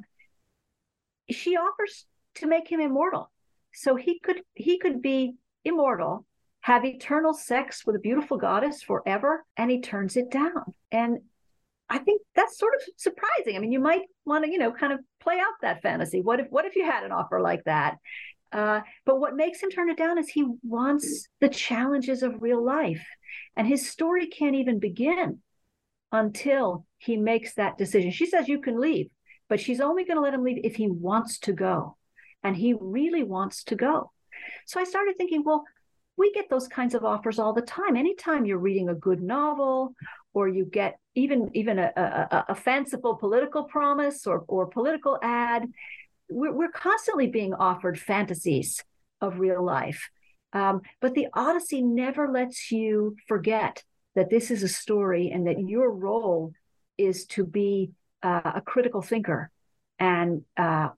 [1.31, 3.31] she offers to make him immortal.
[3.73, 6.27] so he could he could be immortal,
[6.63, 10.75] have eternal sex with a beautiful goddess forever, and he turns it down.
[10.93, 11.21] And
[11.89, 13.57] I think that's sort of surprising.
[13.57, 16.21] I mean, you might want to, you know, kind of play out that fantasy.
[16.21, 17.97] What if what if you had an offer like that?
[18.53, 22.65] Uh, but what makes him turn it down is he wants the challenges of real
[22.65, 23.07] life.
[23.57, 25.41] And his story can't even begin
[26.13, 28.11] until he makes that decision.
[28.11, 29.09] She says, You can leave,
[29.49, 31.97] but she's only going to let him leave if he wants to go.
[32.43, 34.13] And he really wants to go.
[34.67, 35.65] So I started thinking, well,
[36.17, 37.97] we get those kinds of offers all the time.
[37.97, 39.95] Anytime you're reading a good novel
[40.35, 45.67] or you get even even a, a, a fanciful political promise or, or political ad,
[46.29, 48.85] we're, we're constantly being offered fantasies
[49.21, 50.11] of real life.
[50.53, 53.83] Um, but the Odyssey never lets you forget
[54.15, 56.53] that this is a story and that your role
[56.99, 57.93] is to be
[58.23, 59.51] uh, a critical thinker
[59.99, 60.89] and uh,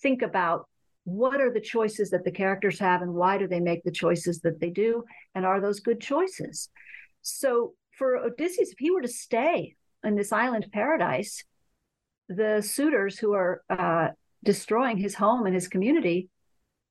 [0.00, 0.68] think about
[1.08, 4.40] what are the choices that the characters have and why do they make the choices
[4.40, 6.68] that they do and are those good choices
[7.22, 11.44] so for odysseus if he were to stay in this island paradise
[12.28, 14.08] the suitors who are uh,
[14.44, 16.28] destroying his home and his community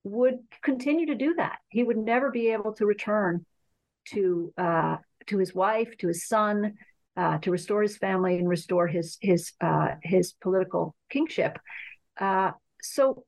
[0.04, 1.58] would continue to do that.
[1.68, 3.44] He would never be able to return
[4.12, 6.74] to uh, to his wife, to his son,
[7.16, 11.58] uh, to restore his family and restore his his uh, his political kingship.
[12.18, 13.24] Uh, so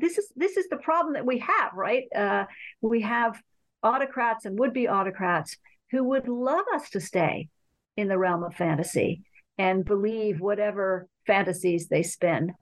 [0.00, 2.04] this is this is the problem that we have, right?
[2.14, 2.44] Uh,
[2.80, 3.40] we have
[3.82, 5.56] autocrats and would be autocrats
[5.90, 7.48] who would love us to stay
[7.96, 9.22] in the realm of fantasy
[9.58, 12.52] and believe whatever fantasies they spin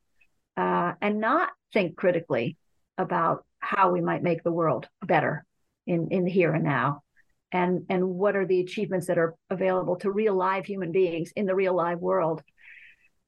[0.56, 2.56] uh, and not think critically
[2.98, 5.44] about how we might make the world better
[5.86, 7.02] in, in the here and now
[7.50, 11.46] and and what are the achievements that are available to real live human beings in
[11.46, 12.42] the real live world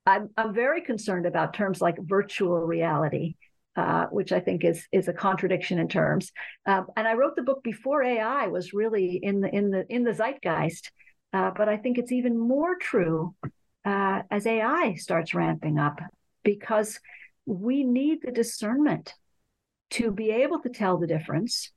[0.04, 3.34] i'm, I'm very concerned about terms like virtual reality
[3.76, 6.32] uh, which I think is is a contradiction in terms.
[6.64, 10.04] Uh, and I wrote the book before AI was really in the in the in
[10.04, 10.90] the zeitgeist,
[11.32, 13.34] uh, but I think it's even more true
[13.84, 16.00] uh, as AI starts ramping up
[16.42, 16.98] because
[17.44, 19.14] we need the discernment
[19.90, 21.70] to be able to tell the difference.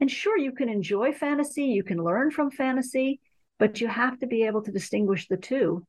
[0.00, 3.20] And sure, you can enjoy fantasy, you can learn from fantasy,
[3.58, 5.84] but you have to be able to distinguish the two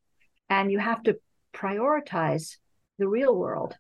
[0.50, 1.20] and you have to
[1.54, 2.58] prioritize
[2.98, 3.76] the real world.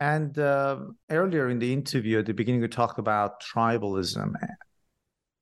[0.00, 0.78] And uh,
[1.10, 4.32] earlier in the interview, at the beginning, we talked about tribalism.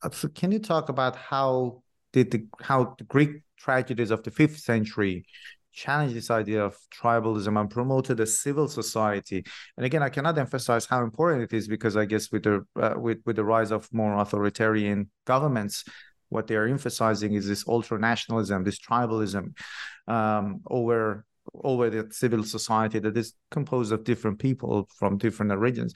[0.03, 4.31] Uh, so can you talk about how did the how the Greek tragedies of the
[4.31, 5.27] fifth century
[5.77, 9.45] challenged this idea of tribalism and promoted a civil society.
[9.77, 12.95] And again, I cannot emphasize how important it is because I guess with the uh,
[12.97, 15.85] with with the rise of more authoritarian governments,
[16.31, 19.55] what they are emphasizing is this ultra nationalism, this tribalism
[20.09, 21.27] um, over
[21.63, 25.95] over the civil society that is composed of different people from different regions.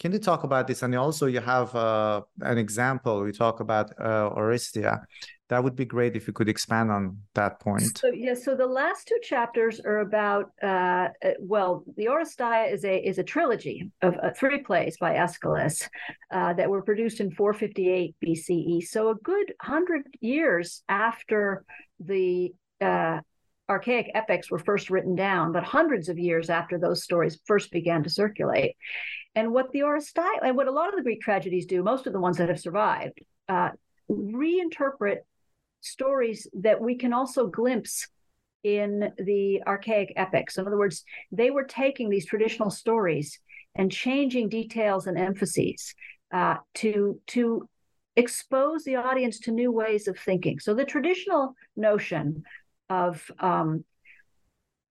[0.00, 0.82] Can you talk about this?
[0.82, 3.22] And also, you have uh, an example.
[3.22, 5.04] We talk about uh, Oresteia
[5.50, 7.98] that would be great if you could expand on that point.
[7.98, 12.84] So yeah, so the last two chapters are about uh, uh well, the Oresteia is
[12.84, 15.88] a is a trilogy of uh, three plays by Aeschylus
[16.30, 18.82] uh, that were produced in 458 BCE.
[18.82, 21.64] So a good hundred years after
[22.00, 23.20] the uh,
[23.68, 28.02] archaic epics were first written down, but hundreds of years after those stories first began
[28.02, 28.76] to circulate.
[29.34, 32.12] And what the Oresteia, and what a lot of the Greek tragedies do, most of
[32.12, 33.70] the ones that have survived, uh,
[34.10, 35.18] reinterpret
[35.80, 38.08] stories that we can also glimpse
[38.62, 40.56] in the archaic epics.
[40.56, 43.38] In other words, they were taking these traditional stories
[43.74, 45.94] and changing details and emphases
[46.32, 47.68] uh, to to
[48.16, 50.60] expose the audience to new ways of thinking.
[50.60, 52.44] So the traditional notion
[52.88, 53.84] of um,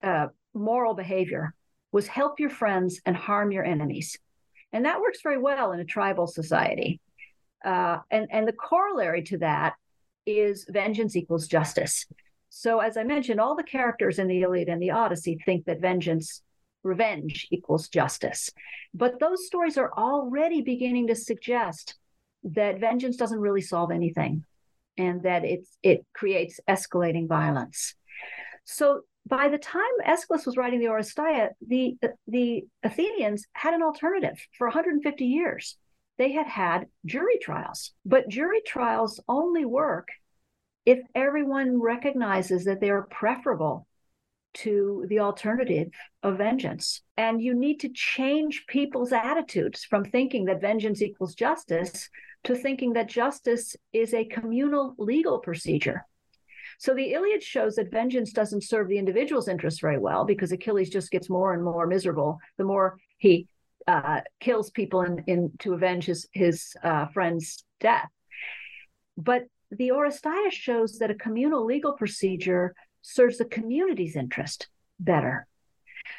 [0.01, 1.53] uh, moral behavior
[1.91, 4.17] was help your friends and harm your enemies,
[4.71, 6.99] and that works very well in a tribal society.
[7.63, 9.75] Uh, and and the corollary to that
[10.25, 12.05] is vengeance equals justice.
[12.49, 15.81] So, as I mentioned, all the characters in the Iliad and the Odyssey think that
[15.81, 16.41] vengeance,
[16.83, 18.51] revenge equals justice.
[18.93, 21.95] But those stories are already beginning to suggest
[22.43, 24.45] that vengeance doesn't really solve anything
[24.97, 27.95] and that it's, it creates escalating violence.
[28.65, 31.95] So, by the time Aeschylus was writing the Oresteia, the,
[32.27, 35.77] the Athenians had an alternative for 150 years
[36.17, 37.91] they had had jury trials.
[38.05, 40.09] But jury trials only work
[40.85, 43.87] if everyone recognizes that they are preferable
[44.55, 45.89] to the alternative
[46.21, 47.01] of vengeance.
[47.17, 52.09] And you need to change people's attitudes from thinking that vengeance equals justice
[52.43, 56.05] to thinking that justice is a communal legal procedure.
[56.77, 60.89] So the Iliad shows that vengeance doesn't serve the individual's interests very well because Achilles
[60.89, 63.47] just gets more and more miserable the more he
[63.87, 68.09] uh, kills people in, in to avenge his his uh, friend's death.
[69.17, 74.67] But the Oresteia shows that a communal legal procedure serves the community's interest
[74.99, 75.47] better.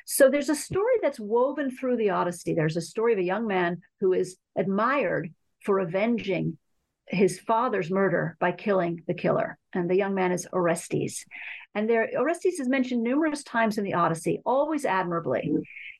[0.06, 2.54] So there's a story that's woven through the Odyssey.
[2.54, 5.32] There's a story of a young man who is admired
[5.64, 6.58] for avenging
[7.06, 9.58] his father's murder by killing the killer.
[9.72, 11.24] And the young man is Orestes.
[11.74, 15.52] And there Orestes is mentioned numerous times in the Odyssey, always admirably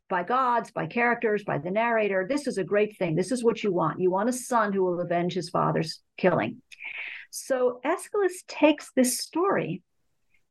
[0.08, 2.26] by gods, by characters, by the narrator.
[2.28, 3.16] This is a great thing.
[3.16, 4.00] This is what you want.
[4.00, 6.62] You want a son who will avenge his father's killing.
[7.30, 9.82] So Aeschylus takes this story,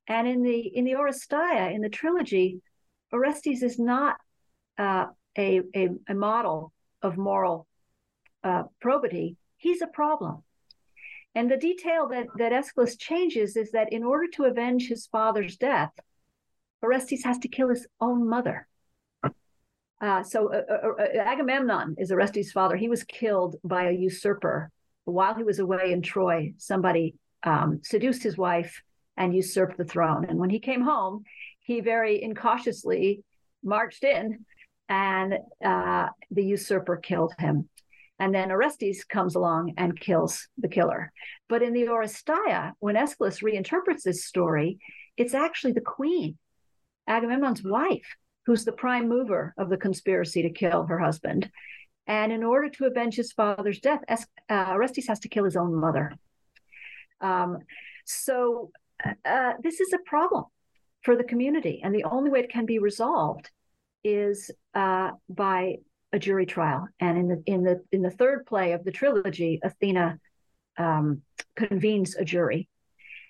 [0.07, 2.61] and in the in the Oresteia, in the trilogy,
[3.13, 4.17] Orestes is not
[4.77, 5.05] uh,
[5.37, 7.67] a, a, a model of moral
[8.43, 9.37] uh, probity.
[9.57, 10.43] He's a problem.
[11.35, 15.57] And the detail that, that Aeschylus changes is that in order to avenge his father's
[15.57, 15.91] death,
[16.83, 18.67] Orestes has to kill his own mother.
[20.01, 22.75] Uh, so uh, uh, uh, Agamemnon is Orestes' father.
[22.75, 24.69] He was killed by a usurper
[25.05, 26.53] while he was away in Troy.
[26.57, 28.81] Somebody um, seduced his wife
[29.15, 30.25] and usurped the throne.
[30.25, 31.23] And when he came home,
[31.61, 33.23] he very incautiously
[33.63, 34.45] marched in,
[34.89, 37.69] and uh, the usurper killed him.
[38.19, 41.11] And then Orestes comes along and kills the killer.
[41.49, 44.79] But in the Oresteia, when Aeschylus reinterprets this story,
[45.17, 46.37] it's actually the queen,
[47.07, 51.49] Agamemnon's wife, who's the prime mover of the conspiracy to kill her husband.
[52.07, 55.73] And in order to avenge his father's death, uh, Orestes has to kill his own
[55.73, 56.13] mother.
[57.21, 57.59] Um,
[58.05, 58.71] so
[59.25, 60.45] uh, this is a problem
[61.01, 63.49] for the community, and the only way it can be resolved
[64.03, 65.77] is uh, by
[66.13, 66.87] a jury trial.
[66.99, 70.19] And in the in the in the third play of the trilogy, Athena
[70.77, 71.23] um,
[71.55, 72.69] convenes a jury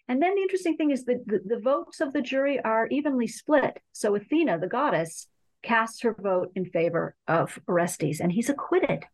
[0.07, 3.27] and then the interesting thing is that the, the votes of the jury are evenly
[3.27, 3.79] split.
[3.93, 5.27] So Athena, the goddess,
[5.61, 9.05] casts her vote in favor of Orestes, and he's acquitted.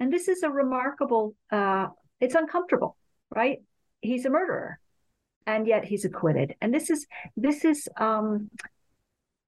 [0.00, 1.88] And this is a remarkable, uh,
[2.20, 2.96] it's uncomfortable,
[3.34, 3.58] right?
[4.00, 4.80] He's a murderer,
[5.46, 6.56] and yet he's acquitted.
[6.60, 8.50] And this is this is um,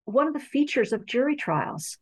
[0.05, 1.97] one of the features of jury trials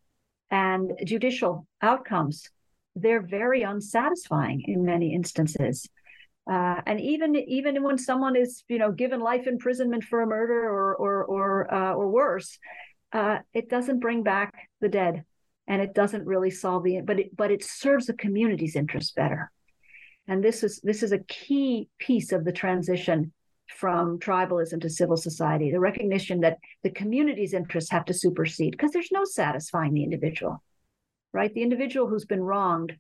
[0.51, 2.49] and judicial outcomes.
[2.97, 5.89] They're very unsatisfying in many instances.
[6.51, 10.69] Uh, and even even when someone is you know given life imprisonment for a murder
[10.69, 12.59] or or or uh, or worse,
[13.13, 15.25] uh, it doesn't bring back the dead,
[15.67, 19.51] and it doesn't really solve the but it but it serves the community's interest better.
[20.29, 23.33] And this is this is a key piece of the transition
[23.69, 25.71] from tribalism to civil society.
[25.71, 30.63] The recognition that the community's interests have to supersede because there's no satisfying the individual,
[31.33, 31.53] right?
[31.53, 32.97] The individual who's been wronged.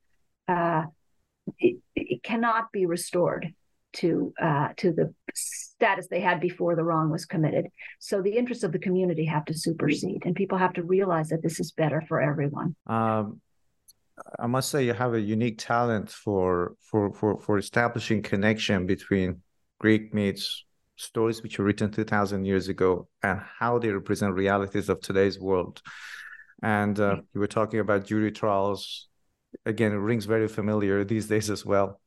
[0.48, 0.84] Uh,
[1.58, 3.52] it, it cannot be restored
[3.94, 7.66] to uh, to the status they had before the wrong was committed.
[7.98, 11.42] So the interests of the community have to supersede, and people have to realize that
[11.42, 12.74] this is better for everyone.
[12.86, 13.40] Um,
[14.38, 19.42] I must say, you have a unique talent for for for for establishing connection between
[19.84, 20.64] Greek myths,
[20.96, 25.38] stories which were written two thousand years ago, and how they represent realities of today's
[25.38, 25.82] world.
[26.62, 29.08] And uh, you were talking about jury trials
[29.66, 32.00] again it rings very familiar these days as well.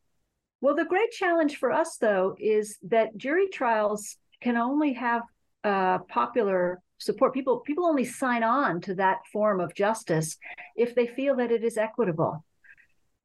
[0.59, 5.21] Well the great challenge for us though is that jury trials can only have
[5.63, 7.33] uh, popular support.
[7.33, 10.29] People people only sign on to that form of justice
[10.75, 12.43] if they feel that it is equitable.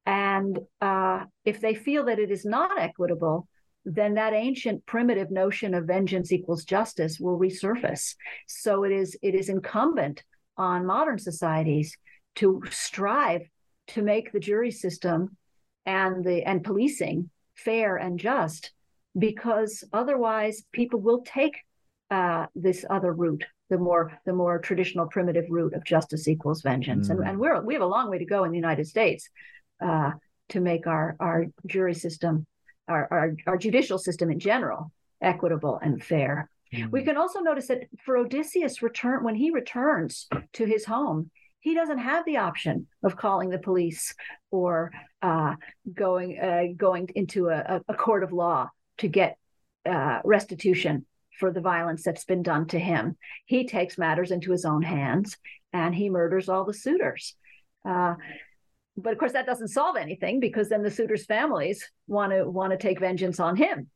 [0.04, 3.48] And uh, if they feel that it is not equitable
[3.84, 8.14] then that ancient primitive notion of vengeance equals justice will resurface
[8.46, 10.22] so it is it is incumbent
[10.56, 11.96] on modern societies
[12.34, 13.42] to strive
[13.88, 15.36] to make the jury system
[15.84, 18.72] and the and policing fair and just
[19.18, 21.58] because otherwise people will take
[22.10, 27.08] uh, this other route the more the more traditional primitive route of justice equals vengeance
[27.08, 27.12] mm.
[27.12, 29.28] and, and we're we have a long way to go in the united states
[29.84, 30.12] uh,
[30.48, 32.46] to make our our jury system
[32.88, 36.90] our, our, our judicial system in general equitable and fair mm.
[36.90, 41.30] we can also notice that for odysseus return when he returns to his home
[41.62, 44.14] he doesn't have the option of calling the police
[44.50, 44.90] or
[45.22, 45.54] uh,
[45.94, 48.68] going uh, going into a, a, court of law
[48.98, 49.38] to get
[49.86, 51.06] uh, restitution
[51.38, 53.16] for the violence that's been done to him.
[53.46, 55.36] He takes matters into his own hands
[55.72, 57.36] and he murders all the suitors.
[58.96, 62.48] Uh, but of course, that doesn't solve anything because then the suitors' families want to
[62.48, 63.88] want to take vengeance on him.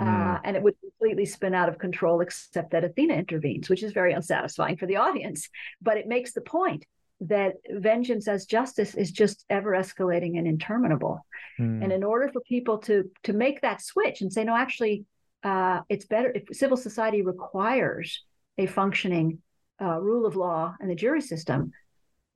[0.00, 0.40] Uh, mm.
[0.44, 4.12] and it would completely spin out of control, except that Athena intervenes, which is very
[4.12, 5.48] unsatisfying for the audience.
[5.82, 6.84] But it makes the point
[7.22, 11.26] that vengeance as justice is just ever escalating and interminable.
[11.58, 11.82] Mm.
[11.82, 15.04] And in order for people to to make that switch and say, no, actually,
[15.42, 18.24] uh, it's better if civil society requires
[18.56, 19.38] a functioning
[19.80, 21.72] uh, rule of law and the jury system,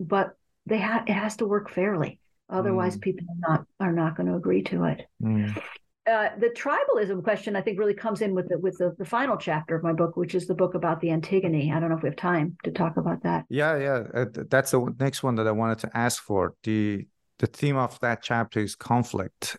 [0.01, 0.37] but
[0.67, 2.19] they have it has to work fairly.
[2.49, 3.01] Otherwise, mm.
[3.01, 5.07] people are not are not going to agree to it.
[5.23, 5.57] Mm.
[6.05, 9.37] Uh, the tribalism question, I think, really comes in with the, with the, the, final
[9.37, 11.73] chapter of my book, which is the book about the Antigone.
[11.73, 13.45] I don't know if we have time to talk about that.
[13.49, 16.55] Yeah, yeah, uh, that's the next one that I wanted to ask for.
[16.65, 17.07] the
[17.39, 19.57] The theme of that chapter is conflict,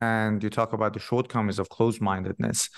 [0.00, 2.70] and you talk about the shortcomings of closed mindedness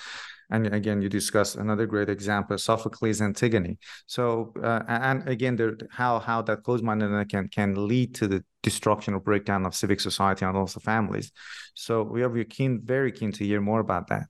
[0.51, 3.79] and again you discuss another great example sophocles antigone.
[4.07, 5.59] So uh, and again
[5.91, 10.45] how how that closed-mindedness can can lead to the destruction or breakdown of civic society
[10.45, 11.33] and also families.
[11.75, 14.25] So we are keen very keen to hear more about that.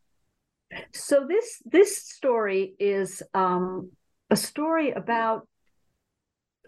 [0.93, 3.91] So this this story is um,
[4.31, 5.49] a story about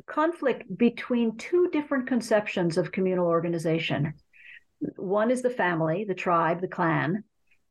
[0.07, 4.15] conflict between two different conceptions of communal organization.
[4.97, 7.25] One is the family the tribe the clan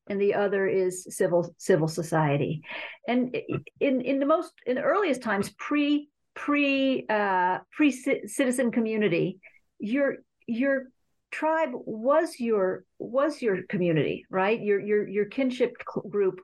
[0.10, 2.62] and the other is civil civil society.
[3.08, 3.36] And
[3.80, 9.40] in in the most in the earliest times, pre pre uh, pre citizen community,
[9.80, 10.86] your your
[11.32, 14.60] tribe was your was your community, right?
[14.62, 15.74] Your your your kinship
[16.10, 16.40] group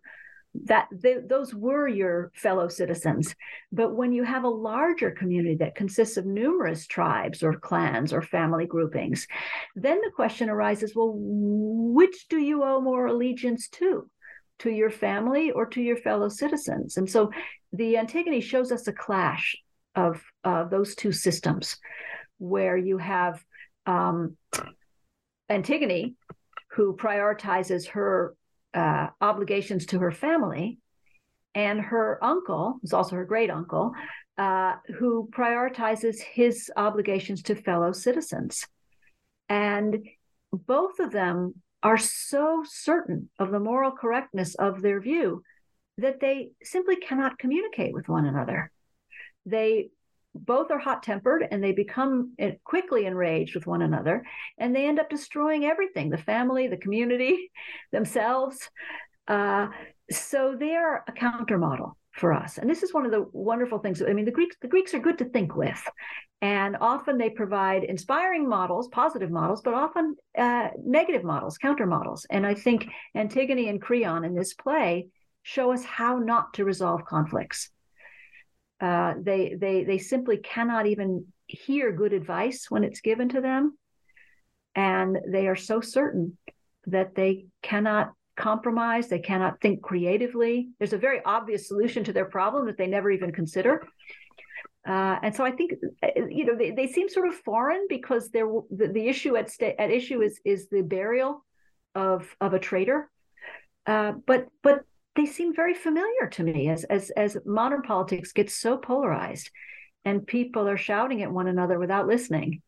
[0.66, 3.36] that they, those were your fellow citizens.
[3.72, 8.22] But when you have a larger community that consists of numerous tribes or clans or
[8.22, 9.28] family groupings,
[9.76, 14.10] then the question arises well, which do you owe more allegiance to?
[14.60, 16.98] To your family or to your fellow citizens?
[16.98, 17.32] And so
[17.74, 19.56] the Antigone shows us a clash
[19.96, 21.78] of uh, those two systems
[22.38, 23.44] where you have
[23.86, 24.38] um,
[25.50, 26.16] Antigone,
[26.72, 28.36] who prioritizes her
[28.74, 30.80] uh, obligations to her family,
[31.56, 33.94] and her uncle, who's also her great uncle,
[34.38, 38.68] uh, who prioritizes his obligations to fellow citizens.
[39.50, 40.08] And
[40.52, 45.44] both of them are so certain of the moral correctness of their view
[45.98, 48.72] that they simply cannot communicate with one another.
[49.46, 49.90] They
[50.36, 54.24] both are hot tempered and they become quickly enraged with one another
[54.58, 57.52] and they end up destroying everything the family the community
[57.92, 58.70] themselves.
[59.28, 59.68] Uh,
[60.12, 62.58] so they're a counter model for us.
[62.58, 65.00] And this is one of the wonderful things i mean the greeks the greeks are
[65.00, 65.82] good to think with.
[66.42, 72.28] And often they provide inspiring models positive models but often uh, negative models counter models
[72.30, 75.08] and i think antigone and creon in this play
[75.44, 77.70] show us how not to resolve conflicts
[78.82, 83.78] uh, they they they simply cannot even hear good advice when it's given to them,
[84.76, 86.38] and they are so certain
[86.88, 89.08] that they cannot compromise.
[89.08, 90.70] They cannot think creatively.
[90.80, 93.84] There's a very obvious solution to their problem that they never even consider.
[94.86, 98.30] Uh, and so I think uh, you know they, they seem sort of foreign because
[98.30, 101.46] they're the, the issue at sta- at issue is is the burial
[101.96, 103.10] of of a traitor.
[103.86, 104.84] Uh, but but
[105.16, 109.50] they seem very familiar to me as as as modern politics gets so polarized
[110.06, 112.62] and people are shouting at one another without listening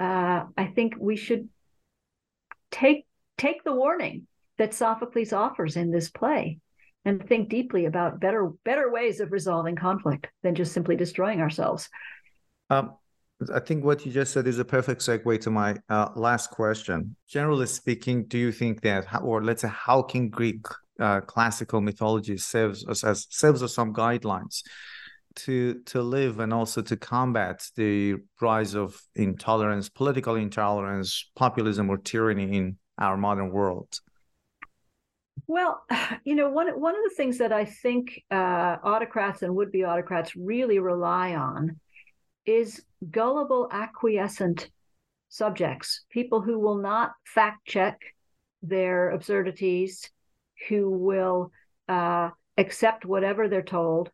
[0.00, 1.48] uh, i think we should
[2.70, 3.06] take
[3.38, 4.26] take the warning
[4.58, 6.58] that sophocles offers in this play
[7.04, 11.88] and think deeply about better better ways of resolving conflict than just simply destroying ourselves
[12.70, 12.94] um,
[13.52, 17.16] I think what you just said is a perfect segue to my uh, last question.
[17.28, 20.64] Generally speaking, do you think that, or let's say, how can Greek
[21.02, 24.62] uh, classical mythology serves us as serves us some guidelines
[25.34, 31.98] to to live and also to combat the rise of intolerance, political intolerance, populism, or
[31.98, 33.98] tyranny in our modern world.
[35.46, 35.84] Well,
[36.24, 39.84] you know, one one of the things that I think uh, autocrats and would be
[39.84, 41.80] autocrats really rely on
[42.46, 44.70] is gullible, acquiescent
[45.28, 47.98] subjects, people who will not fact check
[48.62, 50.10] their absurdities,
[50.68, 51.52] who will
[51.88, 54.10] uh, accept whatever they're told.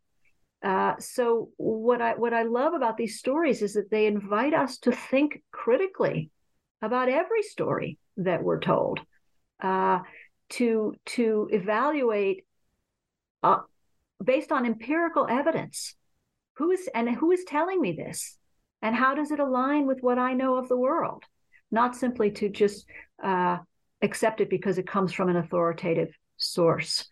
[0.63, 4.79] Uh, so what I what I love about these stories is that they invite us
[4.79, 6.31] to think critically
[6.83, 9.01] about every story that we're told,
[9.63, 10.01] uh,
[10.51, 12.45] to to evaluate
[13.43, 13.59] uh,
[14.23, 15.95] based on empirical evidence.
[16.55, 18.37] Who is and who is telling me this,
[18.83, 21.23] and how does it align with what I know of the world,
[21.71, 22.85] not simply to just
[23.23, 23.59] uh,
[24.03, 27.07] accept it because it comes from an authoritative source.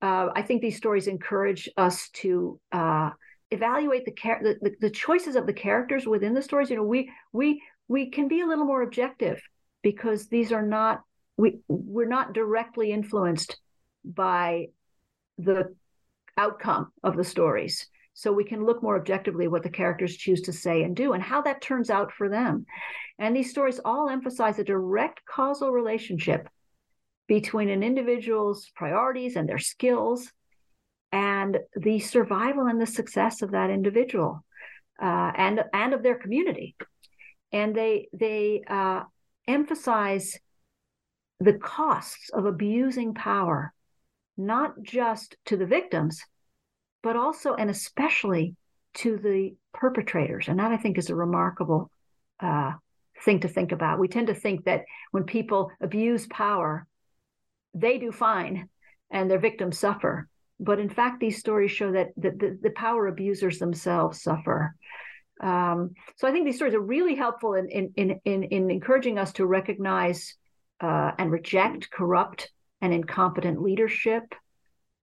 [0.00, 3.10] Uh, I think these stories encourage us to uh,
[3.50, 6.70] evaluate the, char- the, the, the choices of the characters within the stories.
[6.70, 9.40] You know, we we we can be a little more objective
[9.82, 11.02] because these are not
[11.36, 13.56] we we're not directly influenced
[14.04, 14.66] by
[15.38, 15.74] the
[16.36, 17.86] outcome of the stories.
[18.14, 21.22] So we can look more objectively what the characters choose to say and do and
[21.22, 22.66] how that turns out for them.
[23.18, 26.48] And these stories all emphasize a direct causal relationship
[27.36, 30.20] between an individual's priorities and their skills
[31.10, 31.52] and
[31.86, 34.32] the survival and the success of that individual.
[35.00, 36.76] uh, and and of their community,
[37.50, 39.02] and they they uh,
[39.48, 40.38] emphasize
[41.40, 43.72] the costs of abusing power,
[44.36, 46.22] not just to the victims,
[47.02, 48.54] but also and especially
[48.94, 50.46] to the perpetrators.
[50.48, 51.90] And that I think is a remarkable
[52.38, 52.72] uh,
[53.24, 53.98] thing to think about.
[53.98, 56.86] We tend to think that when people abuse power,
[57.74, 58.68] they do fine
[59.10, 60.28] and their victims suffer.
[60.58, 64.74] But in fact, these stories show that the, the, the power abusers themselves suffer.
[65.42, 69.18] Um, so I think these stories are really helpful in in in in, in encouraging
[69.18, 70.36] us to recognize
[70.80, 72.50] uh, and reject corrupt
[72.80, 74.22] and incompetent leadership.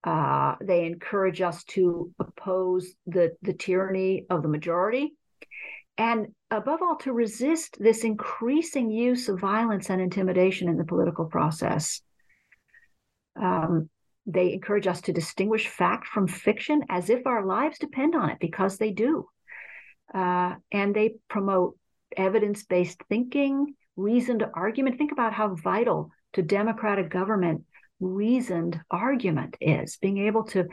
[0.04, 5.14] Uh, they encourage us to oppose the the tyranny of the majority,
[5.98, 11.26] and above all, to resist this increasing use of violence and intimidation in the political
[11.26, 12.02] process.
[13.36, 13.90] Um,
[14.26, 18.38] they encourage us to distinguish fact from fiction as if our lives depend on it,
[18.40, 19.28] because they do.
[20.14, 21.78] Uh, and they promote
[22.16, 24.98] evidence based thinking, reasoned argument.
[24.98, 27.64] Think about how vital to democratic government
[28.00, 30.68] reasoned argument is being able to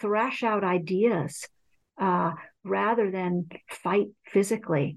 [0.00, 1.46] thrash out ideas
[1.98, 2.32] uh,
[2.64, 4.96] rather than fight physically.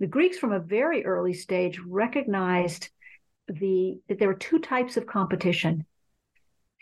[0.00, 2.90] The Greeks, from a very early stage, recognized
[3.48, 5.86] the that there were two types of competition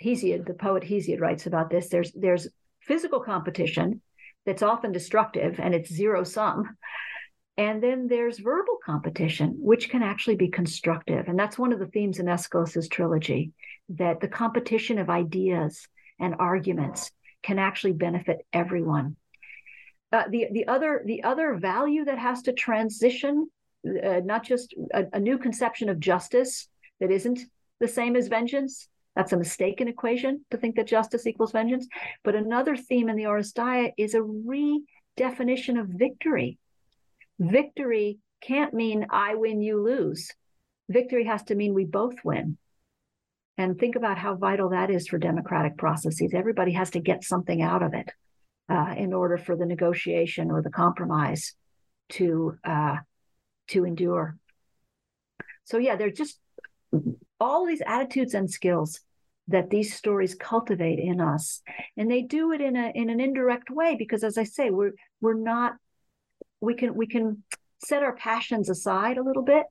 [0.04, 1.88] Hesiod, the poet Hesiod, writes about this.
[1.88, 2.48] There's there's
[2.80, 4.00] physical competition
[4.46, 6.76] that's often destructive and it's zero sum.
[7.56, 11.28] And then there's verbal competition, which can actually be constructive.
[11.28, 13.52] And that's one of the themes in Aeschylus's trilogy,
[13.90, 15.86] that the competition of ideas
[16.18, 17.10] and arguments
[17.42, 19.16] can actually benefit everyone.
[20.12, 23.48] Uh, the the other the other value that has to transition,
[23.86, 27.40] uh, not just a, a new conception of justice that isn't
[27.78, 31.86] the same as vengeance, that's a mistaken equation to think that justice equals vengeance.
[32.22, 36.58] But another theme in the Oresteia is a redefinition of victory.
[37.38, 40.30] Victory can't mean I win, you lose.
[40.88, 42.56] Victory has to mean we both win.
[43.58, 46.32] And think about how vital that is for democratic processes.
[46.34, 48.10] Everybody has to get something out of it
[48.70, 51.54] uh, in order for the negotiation or the compromise
[52.10, 52.96] to uh,
[53.68, 54.36] to endure.
[55.64, 56.38] So yeah, they're just
[57.40, 59.00] all these attitudes and skills
[59.48, 61.62] that these stories cultivate in us.
[61.96, 64.92] And they do it in a in an indirect way because as i say we're
[65.20, 65.74] we're not
[66.60, 67.42] we can we can
[67.84, 69.64] set our passions aside a little bit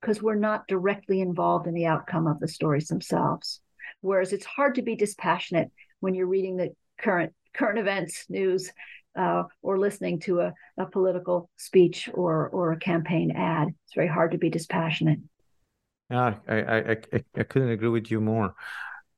[0.00, 3.60] because we're not directly involved in the outcome of the stories themselves.
[4.00, 8.70] Whereas it's hard to be dispassionate when you're reading the current current events news
[9.16, 13.68] uh, or listening to a, a political speech or or a campaign ad.
[13.68, 15.20] It's very hard to be dispassionate
[16.10, 18.54] yeah, I, I, I, I couldn't agree with you more.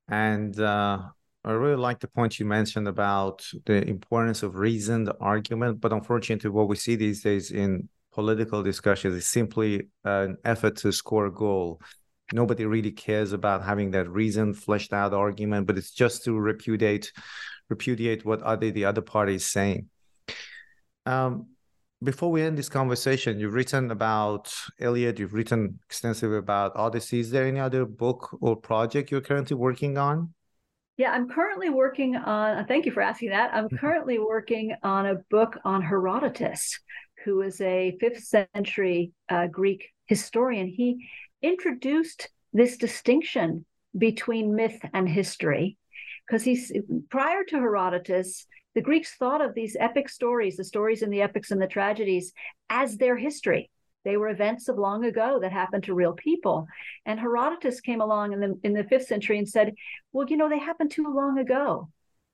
[0.09, 1.03] And uh,
[1.45, 5.81] I really like the point you mentioned about the importance of reason, the argument.
[5.81, 10.93] But unfortunately, what we see these days in political discussions is simply an effort to
[10.93, 11.81] score a goal.
[12.33, 17.13] Nobody really cares about having that reason fleshed out argument, but it's just to repudiate
[17.71, 19.89] repudiate what other the other party is saying.
[21.05, 21.49] Um,
[22.03, 27.21] before we end this conversation, you've written about Iliad, you've written extensively about Odyssey.
[27.21, 30.33] Is there any other book or project you're currently working on?
[30.97, 33.55] Yeah, I'm currently working on, thank you for asking that.
[33.55, 36.79] I'm currently working on a book on Herodotus,
[37.25, 40.67] who is a fifth century uh, Greek historian.
[40.67, 41.09] He
[41.43, 43.65] introduced this distinction
[43.97, 45.77] between myth and history
[46.27, 46.73] because he's
[47.11, 51.51] prior to Herodotus, the Greeks thought of these epic stories, the stories in the epics
[51.51, 52.33] and the tragedies,
[52.71, 53.71] as their history.
[54.05, 56.67] They were events of long ago that happened to real people.
[57.05, 59.75] And Herodotus came along in the in the fifth century and said,
[60.13, 61.89] well, you know, they happened too long ago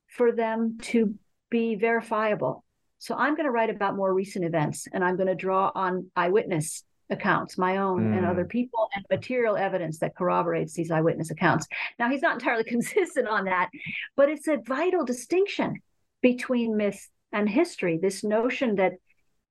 [0.09, 1.15] for them to
[1.51, 2.65] be verifiable.
[2.99, 6.11] So I'm going to write about more recent events and I'm going to draw on
[6.17, 8.17] eyewitness accounts, my own mm.
[8.17, 11.67] and other people, and material evidence that corroborates these eyewitness accounts.
[11.99, 13.71] Now, he's not entirely consistent on that,
[14.17, 15.83] but it's a vital distinction
[16.25, 17.99] between myth and history.
[17.99, 18.95] This notion that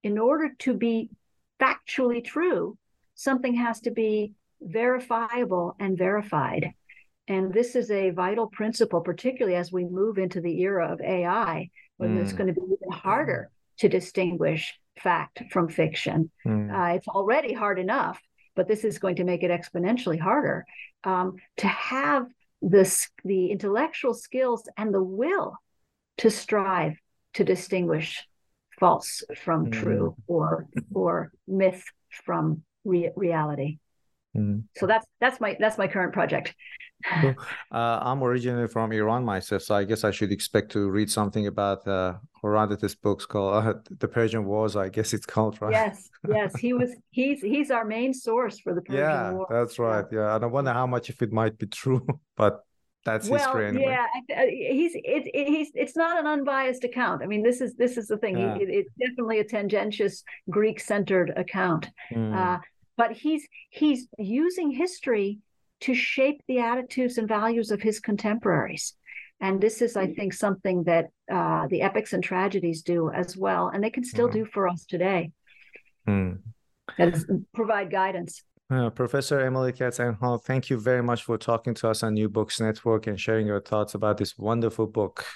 [0.01, 1.11] in order to be
[1.61, 2.79] factually true,
[3.13, 6.73] something has to be verifiable and verified.
[7.27, 11.69] And this is a vital principle, particularly as we move into the era of AI,
[11.97, 12.23] when mm.
[12.23, 16.31] it's going to be even harder to distinguish fact from fiction.
[16.43, 16.73] Mm.
[16.73, 18.19] Uh, it's already hard enough,
[18.55, 20.65] but this is going to make it exponentially harder
[21.03, 22.25] um, to have
[22.63, 25.55] this the intellectual skills and the will
[26.17, 26.97] to strive
[27.33, 28.27] to distinguish
[28.79, 29.71] false from mm.
[29.71, 31.83] true or or myth
[32.25, 33.79] from re- reality.
[34.35, 34.63] Mm.
[34.75, 36.55] So that's that's my that's my current project.
[37.21, 37.33] uh,
[37.71, 41.85] I'm originally from Iran myself, so I guess I should expect to read something about
[41.87, 45.71] uh, Herodotus' books called uh, "The Persian Wars." I guess it's called, right?
[45.71, 46.57] Yes, yes.
[46.57, 46.91] He was.
[47.11, 49.47] He's he's our main source for the Persian yeah, War.
[49.49, 50.05] that's right.
[50.11, 50.19] Yeah.
[50.19, 52.05] yeah, and I wonder how much if it might be true,
[52.37, 52.63] but
[53.05, 53.97] that's well, history anyway.
[54.29, 57.21] yeah, uh, he's it, it, he's it's not an unbiased account.
[57.21, 58.37] I mean, this is this is the thing.
[58.37, 58.55] Yeah.
[58.55, 62.35] It, it's definitely a tendentious Greek-centered account, Mm.
[62.35, 62.59] uh,
[62.97, 65.39] but he's he's using history
[65.81, 68.93] to shape the attitudes and values of his contemporaries.
[69.41, 73.67] And this is, I think, something that uh, the epics and tragedies do as well,
[73.67, 74.33] and they can still Mhm.
[74.33, 75.31] do for us today.
[76.07, 76.39] Mm.
[76.97, 78.43] That is provide guidance.
[78.73, 82.27] Uh, Professor Emily Katz Anhalt, thank you very much for talking to us on New
[82.27, 85.27] Books Network and sharing your thoughts about this wonderful book.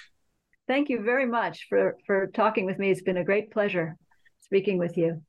[0.67, 2.89] Thank you very much for for talking with me.
[2.89, 3.95] It's been a great pleasure
[4.39, 5.21] speaking with you.